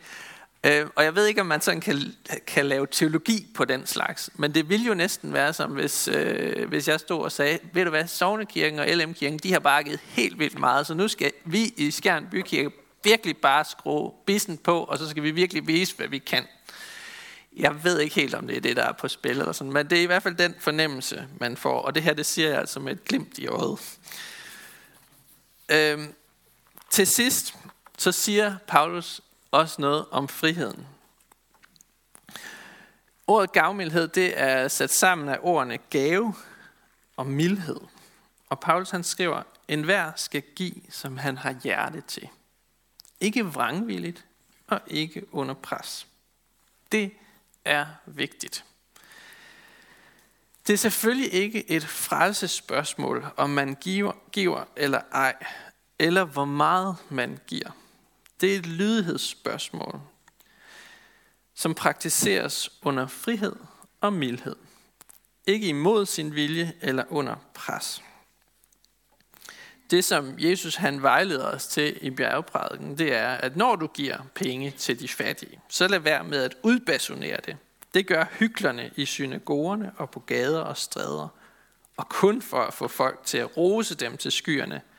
Øh, 0.65 0.87
og 0.95 1.03
jeg 1.03 1.15
ved 1.15 1.25
ikke, 1.25 1.41
om 1.41 1.47
man 1.47 1.61
sådan 1.61 1.81
kan, 1.81 2.15
kan 2.47 2.65
lave 2.65 2.87
teologi 2.91 3.47
på 3.55 3.65
den 3.65 3.87
slags, 3.87 4.29
men 4.33 4.53
det 4.53 4.69
ville 4.69 4.85
jo 4.85 4.93
næsten 4.93 5.33
være 5.33 5.53
som, 5.53 5.71
hvis, 5.71 6.07
øh, 6.07 6.69
hvis 6.69 6.87
jeg 6.87 6.99
stod 6.99 7.23
og 7.23 7.31
sagde, 7.31 7.59
ved 7.73 7.83
du 7.83 7.89
hvad, 7.89 8.07
Sognekirken 8.07 8.79
og 8.79 8.87
LM-kirken, 8.87 9.39
de 9.39 9.51
har 9.51 9.59
bakket 9.59 9.99
helt 10.03 10.39
vildt 10.39 10.59
meget, 10.59 10.87
så 10.87 10.93
nu 10.93 11.07
skal 11.07 11.31
vi 11.45 11.73
i 11.77 11.91
Skjern 11.91 12.27
Bykirke 12.31 12.71
virkelig 13.03 13.37
bare 13.37 13.65
skrue 13.65 14.11
bissen 14.25 14.57
på, 14.57 14.83
og 14.83 14.97
så 14.97 15.09
skal 15.09 15.23
vi 15.23 15.31
virkelig 15.31 15.67
vise, 15.67 15.95
hvad 15.95 16.07
vi 16.07 16.17
kan. 16.17 16.47
Jeg 17.57 17.83
ved 17.83 17.99
ikke 17.99 18.15
helt, 18.15 18.35
om 18.35 18.47
det 18.47 18.57
er 18.57 18.61
det, 18.61 18.75
der 18.75 18.83
er 18.83 18.91
på 18.91 19.07
spil, 19.07 19.31
eller 19.31 19.51
sådan, 19.51 19.73
men 19.73 19.89
det 19.89 19.97
er 19.97 20.01
i 20.01 20.05
hvert 20.05 20.23
fald 20.23 20.35
den 20.35 20.55
fornemmelse, 20.59 21.27
man 21.39 21.57
får, 21.57 21.81
og 21.81 21.95
det 21.95 22.03
her, 22.03 22.13
det 22.13 22.25
siger 22.25 22.49
jeg 22.49 22.59
altså 22.59 22.79
med 22.79 22.91
et 22.91 23.05
glimt 23.05 23.37
i 23.37 23.47
øjet. 23.47 23.79
Øhm, 25.69 26.13
til 26.89 27.07
sidst, 27.07 27.55
så 27.97 28.11
siger 28.11 28.55
Paulus 28.67 29.21
også 29.53 29.81
noget 29.81 30.05
om 30.11 30.27
friheden. 30.27 30.87
Ordet 33.27 33.51
gavmildhed, 33.51 34.07
det 34.07 34.39
er 34.41 34.67
sat 34.67 34.91
sammen 34.91 35.29
af 35.29 35.37
ordene 35.41 35.77
gave 35.77 36.33
og 37.17 37.27
mildhed. 37.27 37.79
Og 38.49 38.59
Paulus 38.59 38.89
han 38.89 39.03
skriver, 39.03 39.43
en 39.67 39.83
hver 39.83 40.11
skal 40.15 40.43
give, 40.55 40.75
som 40.89 41.17
han 41.17 41.37
har 41.37 41.55
hjerte 41.63 42.01
til. 42.01 42.29
Ikke 43.19 43.45
vrangvilligt 43.45 44.25
og 44.67 44.81
ikke 44.87 45.33
under 45.33 45.53
pres. 45.53 46.07
Det 46.91 47.11
er 47.65 47.85
vigtigt. 48.05 48.65
Det 50.67 50.73
er 50.73 50.77
selvfølgelig 50.77 51.33
ikke 51.33 51.71
et 51.71 51.83
frelsespørgsmål, 51.83 53.25
om 53.37 53.49
man 53.49 53.75
giver, 53.75 54.11
giver 54.31 54.63
eller 54.75 55.01
ej, 55.11 55.35
eller 55.99 56.23
hvor 56.23 56.45
meget 56.45 56.95
man 57.09 57.39
giver. 57.47 57.71
Det 58.41 58.53
er 58.53 58.59
et 58.59 58.65
lydighedsspørgsmål, 58.65 60.01
som 61.55 61.73
praktiseres 61.73 62.69
under 62.81 63.07
frihed 63.07 63.55
og 64.01 64.13
mildhed. 64.13 64.55
Ikke 65.47 65.67
imod 65.67 66.05
sin 66.05 66.35
vilje 66.35 66.73
eller 66.81 67.03
under 67.09 67.35
pres. 67.53 68.03
Det, 69.91 70.05
som 70.05 70.35
Jesus 70.37 70.75
han 70.75 71.01
vejleder 71.01 71.45
os 71.45 71.67
til 71.67 71.97
i 72.01 72.09
bjergprædiken, 72.09 72.97
det 72.97 73.13
er, 73.13 73.29
at 73.29 73.55
når 73.55 73.75
du 73.75 73.87
giver 73.87 74.17
penge 74.35 74.71
til 74.71 74.99
de 74.99 75.07
fattige, 75.07 75.59
så 75.69 75.87
lad 75.87 75.99
være 75.99 76.23
med 76.23 76.43
at 76.43 76.55
udbasonere 76.63 77.39
det. 77.45 77.57
Det 77.93 78.07
gør 78.07 78.25
hyklerne 78.39 78.91
i 78.95 79.05
synagogerne 79.05 79.91
og 79.97 80.09
på 80.09 80.19
gader 80.19 80.61
og 80.61 80.77
stræder, 80.77 81.27
og 81.97 82.09
kun 82.09 82.41
for 82.41 82.59
at 82.59 82.73
få 82.73 82.87
folk 82.87 83.19
til 83.25 83.37
at 83.37 83.57
rose 83.57 83.95
dem 83.95 84.17
til 84.17 84.31
skyerne– 84.31 84.81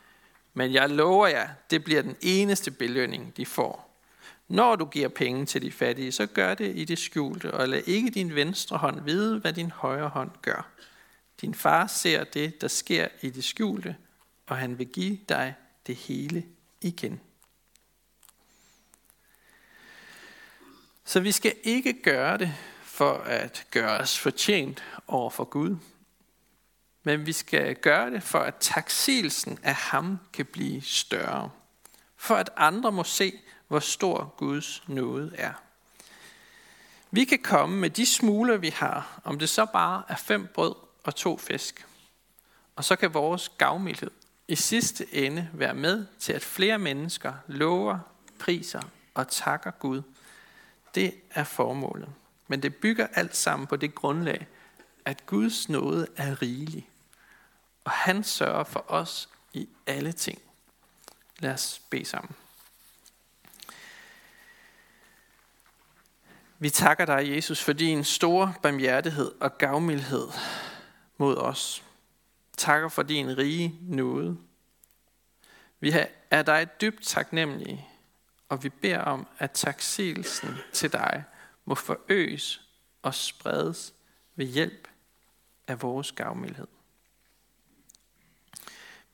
men 0.54 0.72
jeg 0.72 0.90
lover 0.90 1.26
jer, 1.26 1.48
det 1.70 1.84
bliver 1.84 2.02
den 2.02 2.16
eneste 2.20 2.70
belønning, 2.70 3.36
de 3.36 3.46
får. 3.46 4.00
Når 4.48 4.76
du 4.76 4.84
giver 4.84 5.08
penge 5.08 5.46
til 5.46 5.62
de 5.62 5.72
fattige, 5.72 6.12
så 6.12 6.26
gør 6.26 6.54
det 6.54 6.76
i 6.76 6.84
det 6.84 6.98
skjulte, 6.98 7.54
og 7.54 7.68
lad 7.68 7.82
ikke 7.86 8.10
din 8.10 8.34
venstre 8.34 8.76
hånd 8.76 9.04
vide, 9.04 9.38
hvad 9.38 9.52
din 9.52 9.70
højre 9.70 10.08
hånd 10.08 10.30
gør. 10.42 10.68
Din 11.40 11.54
far 11.54 11.86
ser 11.86 12.24
det, 12.24 12.60
der 12.60 12.68
sker 12.68 13.08
i 13.20 13.30
det 13.30 13.44
skjulte, 13.44 13.96
og 14.46 14.56
han 14.56 14.78
vil 14.78 14.86
give 14.86 15.18
dig 15.28 15.54
det 15.86 15.96
hele 15.96 16.44
igen. 16.80 17.20
Så 21.04 21.20
vi 21.20 21.32
skal 21.32 21.54
ikke 21.62 22.02
gøre 22.02 22.38
det 22.38 22.54
for 22.82 23.14
at 23.14 23.66
gøre 23.70 23.98
os 23.98 24.18
fortjent 24.18 24.84
over 25.06 25.30
for 25.30 25.44
Gud, 25.44 25.76
men 27.04 27.26
vi 27.26 27.32
skal 27.32 27.74
gøre 27.74 28.10
det 28.10 28.22
for, 28.22 28.38
at 28.38 28.54
taksigelsen 28.60 29.58
af 29.62 29.74
ham 29.74 30.18
kan 30.32 30.46
blive 30.46 30.82
større. 30.82 31.50
For 32.16 32.34
at 32.34 32.50
andre 32.56 32.92
må 32.92 33.04
se, 33.04 33.32
hvor 33.68 33.78
stor 33.78 34.34
Guds 34.36 34.82
nåde 34.88 35.32
er. 35.38 35.52
Vi 37.10 37.24
kan 37.24 37.38
komme 37.38 37.76
med 37.76 37.90
de 37.90 38.06
smuler, 38.06 38.56
vi 38.56 38.68
har, 38.68 39.20
om 39.24 39.38
det 39.38 39.48
så 39.48 39.66
bare 39.66 40.02
er 40.08 40.16
fem 40.16 40.48
brød 40.54 40.74
og 41.04 41.14
to 41.14 41.36
fisk. 41.38 41.86
Og 42.76 42.84
så 42.84 42.96
kan 42.96 43.14
vores 43.14 43.48
gavmildhed 43.58 44.10
i 44.48 44.56
sidste 44.56 45.14
ende 45.14 45.48
være 45.52 45.74
med 45.74 46.06
til, 46.18 46.32
at 46.32 46.42
flere 46.42 46.78
mennesker 46.78 47.32
lover, 47.46 47.98
priser 48.38 48.82
og 49.14 49.28
takker 49.28 49.70
Gud. 49.70 50.02
Det 50.94 51.14
er 51.30 51.44
formålet. 51.44 52.08
Men 52.48 52.62
det 52.62 52.76
bygger 52.76 53.06
alt 53.14 53.36
sammen 53.36 53.66
på 53.66 53.76
det 53.76 53.94
grundlag, 53.94 54.46
at 55.04 55.26
Guds 55.26 55.68
nåde 55.68 56.06
er 56.16 56.42
rigelig. 56.42 56.88
Og 57.84 57.92
han 57.92 58.24
sørger 58.24 58.64
for 58.64 58.84
os 58.88 59.28
i 59.52 59.68
alle 59.86 60.12
ting. 60.12 60.42
Lad 61.38 61.52
os 61.52 61.80
bede 61.90 62.04
sammen. 62.04 62.34
Vi 66.58 66.70
takker 66.70 67.04
dig, 67.04 67.30
Jesus, 67.30 67.62
for 67.62 67.72
din 67.72 68.04
store 68.04 68.54
barmhjertighed 68.62 69.32
og 69.40 69.58
gavmildhed 69.58 70.28
mod 71.16 71.36
os. 71.36 71.84
Takker 72.56 72.88
for 72.88 73.02
din 73.02 73.38
rige 73.38 73.78
nåde. 73.82 74.38
Vi 75.80 75.92
er 76.30 76.42
dig 76.42 76.80
dybt 76.80 77.02
taknemmelige, 77.02 77.88
og 78.48 78.64
vi 78.64 78.68
beder 78.68 78.98
om, 78.98 79.26
at 79.38 79.50
taksigelsen 79.50 80.56
til 80.72 80.92
dig 80.92 81.24
må 81.64 81.74
forøges 81.74 82.60
og 83.02 83.14
spredes 83.14 83.94
ved 84.34 84.46
hjælp 84.46 84.88
af 85.66 85.82
vores 85.82 86.12
gavmildhed. 86.12 86.66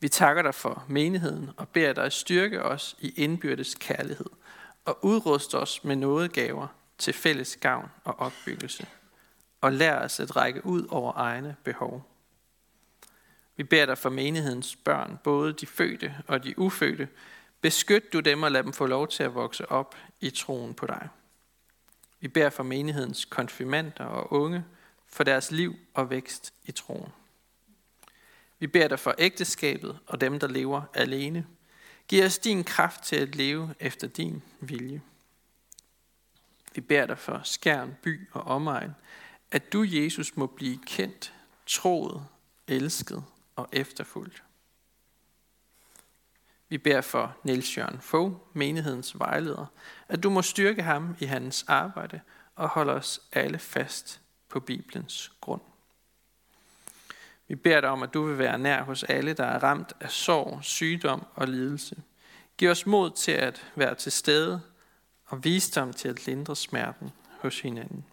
Vi 0.01 0.09
takker 0.09 0.43
dig 0.43 0.55
for 0.55 0.85
menigheden 0.89 1.51
og 1.57 1.69
beder 1.69 1.93
dig 1.93 2.13
styrke 2.13 2.63
os 2.63 2.97
i 2.99 3.13
indbyrdes 3.17 3.75
kærlighed 3.75 4.31
og 4.85 5.05
udruste 5.05 5.55
os 5.59 5.85
med 5.85 5.97
nådegaver 5.97 6.67
til 6.99 7.15
fælles 7.15 7.57
gavn 7.57 7.91
og 8.05 8.19
opbyggelse 8.19 8.87
og 9.61 9.73
lær 9.73 9.99
os 9.99 10.21
at 10.21 10.37
række 10.37 10.67
ud 10.67 10.87
over 10.91 11.13
egne 11.17 11.57
behov. 11.65 12.07
Vi 13.57 13.65
beder 13.65 13.87
dig 13.87 13.99
for 13.99 14.11
menighedens 14.11 14.77
børn, 14.77 15.19
både 15.25 15.53
de 15.53 15.67
fødte 15.67 16.15
og 16.27 16.45
de 16.45 16.59
ufødte. 16.59 17.09
Beskyt 17.61 18.13
du 18.13 18.21
dem 18.21 18.43
og 18.43 18.53
lad 18.53 18.63
dem 18.63 18.73
få 18.73 18.87
lov 18.87 19.09
til 19.09 19.23
at 19.23 19.35
vokse 19.35 19.71
op 19.71 19.97
i 20.21 20.31
troen 20.31 20.75
på 20.75 20.87
dig. 20.87 21.09
Vi 22.21 22.29
beder 22.29 22.51
for 22.51 22.63
menighedens 22.63 23.25
konfirmander 23.25 24.05
og 24.05 24.33
unge, 24.33 24.65
for 25.07 25.25
deres 25.25 25.51
liv 25.51 25.77
og 25.95 26.11
vækst 26.11 26.55
i 26.65 26.73
troen. 26.73 27.13
Vi 28.61 28.67
beder 28.67 28.89
dig 28.89 28.99
for 28.99 29.15
ægteskabet 29.19 29.99
og 30.07 30.21
dem, 30.21 30.39
der 30.39 30.49
lever 30.49 30.83
alene. 30.95 31.47
Giv 32.09 32.25
os 32.25 32.39
din 32.39 32.65
kraft 32.65 33.03
til 33.03 33.17
at 33.17 33.35
leve 33.35 33.75
efter 33.81 34.07
din 34.07 34.43
vilje. 34.61 35.03
Vi 36.75 36.81
beder 36.81 37.07
dig 37.07 37.19
for 37.19 37.41
skærn, 37.45 37.97
by 38.03 38.29
og 38.33 38.43
omegn, 38.43 38.95
at 39.51 39.73
du, 39.73 39.83
Jesus, 39.89 40.37
må 40.37 40.47
blive 40.47 40.79
kendt, 40.87 41.35
troet, 41.67 42.27
elsket 42.69 43.25
og 43.57 43.69
efterfulgt. 43.73 44.43
Vi 46.69 46.79
beder 46.79 47.01
for 47.01 47.37
Niels 47.45 47.77
Jørgen 47.77 48.01
Fogh, 48.01 48.33
menighedens 48.53 49.19
vejleder, 49.19 49.67
at 50.09 50.23
du 50.23 50.31
må 50.31 50.43
styrke 50.43 50.83
ham 50.83 51.17
i 51.21 51.25
hans 51.25 51.65
arbejde 51.69 52.21
og 52.57 52.69
holde 52.69 52.93
os 52.93 53.21
alle 53.33 53.59
fast 53.59 54.21
på 54.49 54.61
Bibelens 54.61 55.33
grund. 55.41 55.63
Vi 57.51 57.55
beder 57.55 57.81
dig 57.81 57.91
om, 57.91 58.03
at 58.03 58.15
du 58.15 58.23
vil 58.23 58.39
være 58.39 58.59
nær 58.59 58.83
hos 58.83 59.03
alle, 59.03 59.33
der 59.33 59.45
er 59.45 59.63
ramt 59.63 59.93
af 60.01 60.11
sorg, 60.11 60.59
sygdom 60.63 61.27
og 61.35 61.49
lidelse. 61.49 62.03
Giv 62.57 62.71
os 62.71 62.87
mod 62.87 63.11
til 63.11 63.33
at 63.33 63.67
være 63.75 63.95
til 63.95 64.13
stede 64.13 64.61
og 65.27 65.45
visdom 65.45 65.93
til 65.93 66.09
at 66.09 66.27
lindre 66.27 66.57
smerten 66.57 67.11
hos 67.41 67.61
hinanden. 67.61 68.05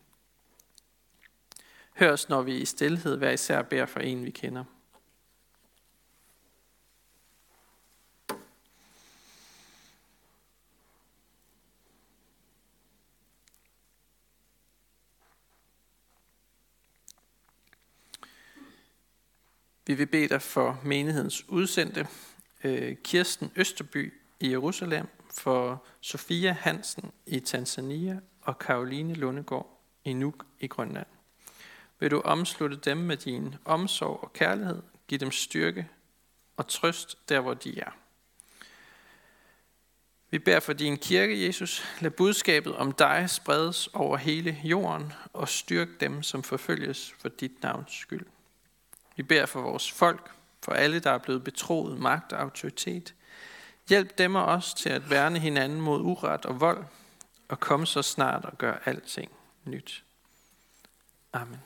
Hør 1.99 2.11
os, 2.11 2.29
når 2.29 2.41
vi 2.41 2.57
i 2.57 2.65
stillhed 2.65 3.17
hver 3.17 3.31
især 3.31 3.61
beder 3.61 3.85
for 3.85 3.99
en, 3.99 4.25
vi 4.25 4.31
kender. 4.31 4.63
Vi 19.87 19.93
vil 19.93 20.05
bede 20.05 20.27
dig 20.27 20.41
for 20.41 20.79
menighedens 20.83 21.49
udsendte, 21.49 22.07
øh, 22.63 22.95
Kirsten 23.03 23.51
Østerby 23.55 24.13
i 24.39 24.49
Jerusalem, 24.49 25.07
for 25.33 25.85
Sofia 26.01 26.51
Hansen 26.51 27.11
i 27.25 27.39
Tanzania 27.39 28.19
og 28.41 28.59
Karoline 28.59 29.13
Lundegård 29.13 29.81
i 30.05 30.13
Nuuk 30.13 30.45
i 30.59 30.67
Grønland. 30.67 31.07
Vil 31.99 32.11
du 32.11 32.21
omslutte 32.21 32.77
dem 32.77 32.97
med 32.97 33.17
din 33.17 33.55
omsorg 33.65 34.23
og 34.23 34.33
kærlighed, 34.33 34.81
give 35.07 35.19
dem 35.19 35.31
styrke 35.31 35.87
og 36.57 36.67
trøst 36.67 37.29
der, 37.29 37.39
hvor 37.39 37.53
de 37.53 37.79
er. 37.79 37.91
Vi 40.29 40.39
beder 40.39 40.59
for 40.59 40.73
din 40.73 40.97
kirke, 40.97 41.45
Jesus. 41.45 41.83
Lad 42.01 42.11
budskabet 42.11 42.75
om 42.75 42.91
dig 42.91 43.29
spredes 43.29 43.87
over 43.87 44.17
hele 44.17 44.57
jorden 44.63 45.13
og 45.33 45.49
styrk 45.49 45.87
dem, 45.99 46.23
som 46.23 46.43
forfølges 46.43 47.13
for 47.19 47.29
dit 47.29 47.63
navns 47.63 47.93
skyld. 47.93 48.25
Vi 49.17 49.23
beder 49.23 49.45
for 49.45 49.61
vores 49.61 49.91
folk, 49.91 50.31
for 50.63 50.71
alle, 50.71 50.99
der 50.99 51.11
er 51.11 51.17
blevet 51.17 51.43
betroet 51.43 51.99
magt 51.99 52.33
og 52.33 52.41
autoritet. 52.41 53.13
Hjælp 53.89 54.17
dem 54.17 54.35
og 54.35 54.45
os 54.45 54.73
til 54.73 54.89
at 54.89 55.09
værne 55.09 55.39
hinanden 55.39 55.81
mod 55.81 56.01
uret 56.01 56.45
og 56.45 56.59
vold, 56.59 56.85
og 57.47 57.59
kom 57.59 57.85
så 57.85 58.01
snart 58.01 58.45
og 58.45 58.57
gør 58.57 58.77
alting 58.85 59.31
nyt. 59.65 60.03
Amen. 61.33 61.59